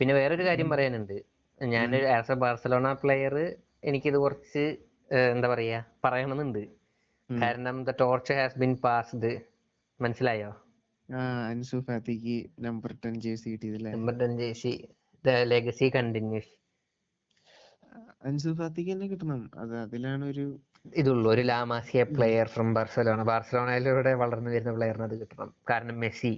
[0.00, 1.16] പിന്നെ വേറൊരു കാര്യം പറയാനുണ്ട്.
[1.60, 3.34] ഞാൻ ആസ് എ ബാർസലോണ പ്ലെയർ
[3.90, 4.64] എനിക്കിത് കുറച്ച്
[5.34, 6.62] എന്താ പറയാ പറയണമെന്നുണ്ട്.
[7.30, 9.32] കാരണം the torch has been passed
[10.00, 10.50] മനസ്സിലായോ?
[11.52, 13.90] അൻസു ഫാത്തിക്ക് number ten jersey കിട്ടിയതല്ലേ?
[13.96, 14.72] Number ten jersey
[15.24, 16.52] the legacy continues
[18.28, 19.42] Ansu ഫാത്തിക്ക് തന്നെ കിട്ടണം.
[19.62, 20.44] അത് അതിലാണ് ഒരു
[21.00, 25.50] ഇതുള്ളൂ ഒരു La Masia player from Barcelona ബാർസലോണയിലൂടെ വളർന്നു വരുന്ന പ്ലെയറിന് അത് കിട്ടണം.
[25.70, 26.32] കാരണം മെസ്സി.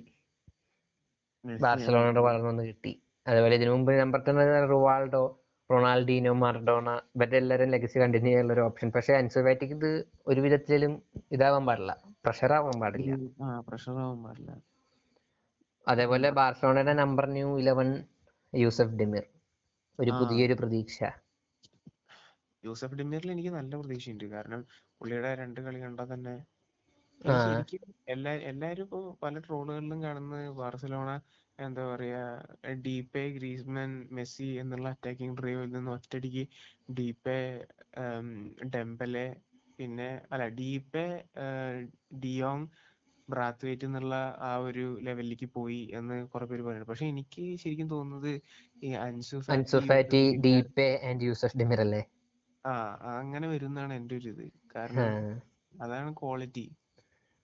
[1.45, 2.93] ബാർസലോണയുടെ വളർന്നു വന്ന് കിട്ടി.
[3.27, 4.37] അതേപോലെ ഇതിനു മുമ്പ് number ten
[4.73, 5.23] Ronaldo
[5.71, 9.91] Ronaldinho Maradona ഇവരുടെ എല്ലാവരും ലെഗസി കണ്ടിന്യൂ ചെയ്യാനുള്ള ഒരു ഓപ്ഷൻ പക്ഷെ അൻസോബാറ്റിക് ഇത്
[10.27, 10.93] ഒരു വിധത്തിലും
[11.37, 11.93] ഇതാവാൻ പാടില്ല.
[12.25, 13.13] പ്രഷർ ആവാൻ പാടില്ല.
[13.69, 14.51] പ്രഷർ ആവാൻ പാടില്ല.
[15.87, 17.89] അതേപോലെ ബാർസലോണയുടെ number new eleven
[18.53, 19.25] Yusuf Demir.
[19.99, 20.11] ഒരു.
[20.21, 20.99] പുതിയൊരു പ്രതീക്ഷ.
[22.63, 24.25] യൂസഫ് ഡിമിറിൽ എനിക്ക് നല്ല പ്രതീക്ഷയുണ്ട്.
[24.35, 24.61] കാരണം
[24.99, 26.35] പുള്ളിയുടെ രണ്ട് കളി കണ്ടാൽ തന്നെ.
[27.43, 27.83] ശരിക്കും
[28.13, 31.11] എല്ലാ എല്ലാരും ഇപ്പൊ പല ട്രോളുകളിലും കാണുന്നത് ബാർസലോണ
[31.59, 32.23] എന്താ പറയാ
[32.85, 36.45] ഡീപേ ഗ്രീസ്മാൻ മെസ്സി എന്നുള്ള അറ്റാക്കിംഗ് ഡ്രൈവിൽ നിന്ന് ഒറ്റയടിക്ക്
[36.99, 37.39] ഡീപേ
[38.75, 39.27] ഡെംബലെ
[39.79, 41.05] പിന്നെ അല്ല ഡീപേ
[42.23, 42.67] ഡിയോങ്
[43.29, 47.29] ബ്രാത്ത്വേറ്റ് എന്നുള്ള ആ ഒരു ലെവലിലേക്ക് പോയി എന്ന് കുറെ പേര് പറയുന്നു പക്ഷെ എനിക്ക്
[47.63, 48.33] ശരിക്കും തോന്നുന്നത്
[48.83, 52.03] ഈ Ansu Fati, Ansu Fati Depay and Yusuf Demir അല്ലേ
[52.65, 52.73] ആ
[53.15, 54.45] അങ്ങനെ വരുന്നാണ് എന്റെ ഒരു ഇത്.
[54.75, 55.11] കാരണം
[55.79, 56.67] അതാണ് ക്വാളിറ്റി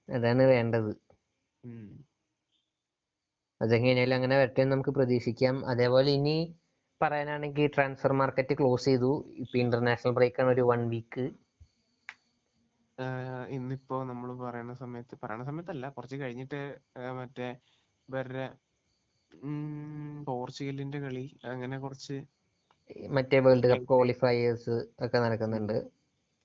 [0.08, 0.90] അതാണ് വേണ്ടത്.
[3.60, 5.56] അതെങ്ങനെയാലും അങ്ങനെ വരട്ടെ എന്ന് നമുക്ക് പ്രതീക്ഷിക്കാം.
[5.72, 6.36] അതേപോലെ ഇനി
[7.00, 9.10] പറയാനാണെങ്കിൽ ട്രാൻസ്ഫർ മാർക്കറ്റ് ക്ലോസ് ചെയ്തു.
[9.42, 11.26] ഇപ്പൊ ഇന്റർനാഷണൽ ബ്രേക്ക് ആണ് ഒരു വൺ വീക്ക്
[13.56, 16.60] ഇന്നിപ്പോ നമ്മൾ പറയുന്ന സമയത്ത് പറയുന്ന സമയത്തല്ല കുറച്ച് കഴിഞ്ഞിട്ട്
[17.18, 17.48] മറ്റേ
[18.08, 18.46] ഇവരുടെ
[20.28, 22.16] പോർച്ചുഗലിന്റെ കളി അങ്ങനെ കുറച്ച്
[23.16, 25.76] മറ്റേ വേൾഡ് കപ്പ് ക്വാളിഫയേഴ്സ് ഒക്കെ നടക്കുന്നുണ്ട്.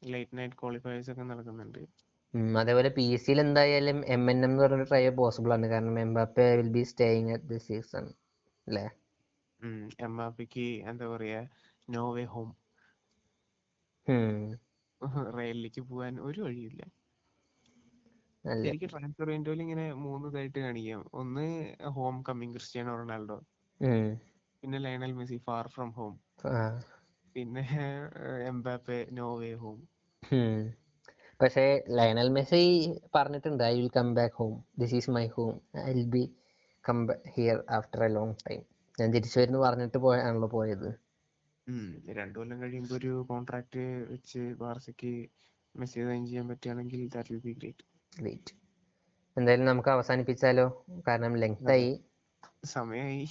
[0.01, 1.81] ലേറ്റ് നൈറ്റ് ക്വാളിഫയേഴ്സ് ഒക്കെ നടക്കുന്നുണ്ട്.
[2.61, 5.67] അതേപോലെ പി എസ് സിയിൽ എന്തായാലും എം എൻ എം എന്ന് പറഞ്ഞ ട്രൈ പോസിബിൾ ആണ്.
[5.73, 8.05] കാരണം Mbappe will be staying at the season
[8.67, 8.85] അല്ലേ
[10.07, 11.41] എംബാപ്പയ്ക്ക് എന്താ പറയാ
[11.87, 12.49] നോവേ ഹോം
[15.37, 16.81] റയലിലേക്ക് പോകാൻ ഒരു വഴിയില്ല.
[18.63, 21.01] എനിക്ക് ട്രാൻസ്ഫർ വിൻഡോയിൽ ഇങ്ങനെ മൂന്ന് ഇതായിട്ട് കാണിക്കാം.
[21.21, 21.45] ഒന്ന്
[21.97, 23.37] ഹോം കമ്മിങ് ക്രിസ്ത്യാനോ റൊണാൾഡോ.
[24.63, 26.13] പിന്നെ Lionel Messi far from home
[27.35, 27.63] പിന്നെ
[28.51, 29.79] എംബാപ്പെ നോവേ ഹോം.
[31.43, 32.61] പക്ഷേ ലയണൽ മെസ്സി
[33.15, 36.23] പറഞ്ഞിട്ടുണ്ട് I will come back home this is my home I will be
[36.85, 36.99] come
[37.33, 38.61] here after a long time
[38.97, 40.89] ഞാൻ തിരിച്ചു വരുന്നു പറഞ്ഞിട്ട് പോയാണല്ലോ പോയത്.
[42.13, 45.13] രണ്ടു കൊല്ലം കഴിയുമ്പോൾ ഒരു കോൺട്രാക്ട് വെച്ച് ബാർസയ്ക്ക്
[45.75, 48.53] മെസ്സി സൈൻ ചെയ്യാൻ പറ്റുകയാണെങ്കിൽ that will be great great
[49.37, 50.65] എന്തായാലും നമുക്ക് അവസാനിപ്പിച്ചാലോ?
[51.07, 51.91] കാരണം ലെങ്ത് ആയി.
[52.67, 53.23] സമയമായി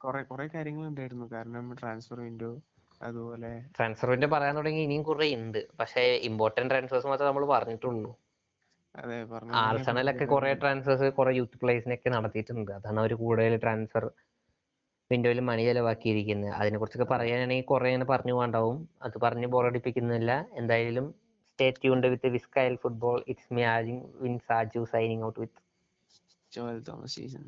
[0.00, 2.50] കുറെ കുറെ കാര്യങ്ങൾ ഉണ്ടായിരുന്നു കാരണം ട്രാൻസ്ഫർ വിൻഡോ
[3.00, 8.10] അതുപോലെ ട്രാൻസ്ഫറിന്റെ പറയാൻ തുടങ്ങി ഇനിയും കുറെ ഉണ്ട് പക്ഷേ ഇമ്പോർട്ടന്റ് ട്രാൻസ്ഫേഴ്സ് മാത്രമേ നമ്മൾ പറഞ്ഞിട്ടുള്ളൂ.
[9.62, 12.72] ആർസണലൊക്കെ കുറെ ട്രാൻസ്ഫേഴ്സ് കുറെ യൂത്ത് പ്ലേയേഴ്സിനൊക്കെ നടത്തിയിട്ടുണ്ട്.
[12.78, 14.04] അതാണ് അവർ കൂടുതൽ ട്രാൻസ്ഫർ
[15.10, 16.52] വിൻഡോയിൽ മണി ചെലവാക്കിയിരിക്കുന്നത്.
[16.60, 18.76] അതിനെ കുറിച്ചൊക്കെ പറയാനാണെങ്കിൽ കുറെ ഇങ്ങനെ പറഞ്ഞു പോകണ്ടാവും.
[19.02, 21.06] അത് പറഞ്ഞ് ബോറടിപ്പിക്കുന്നില്ല എന്തായാലും
[21.52, 25.60] stay tuned with Visca El Football it's me ആജിങ് വിൻ Saju signing out with
[26.52, 27.46] Joel Thomas season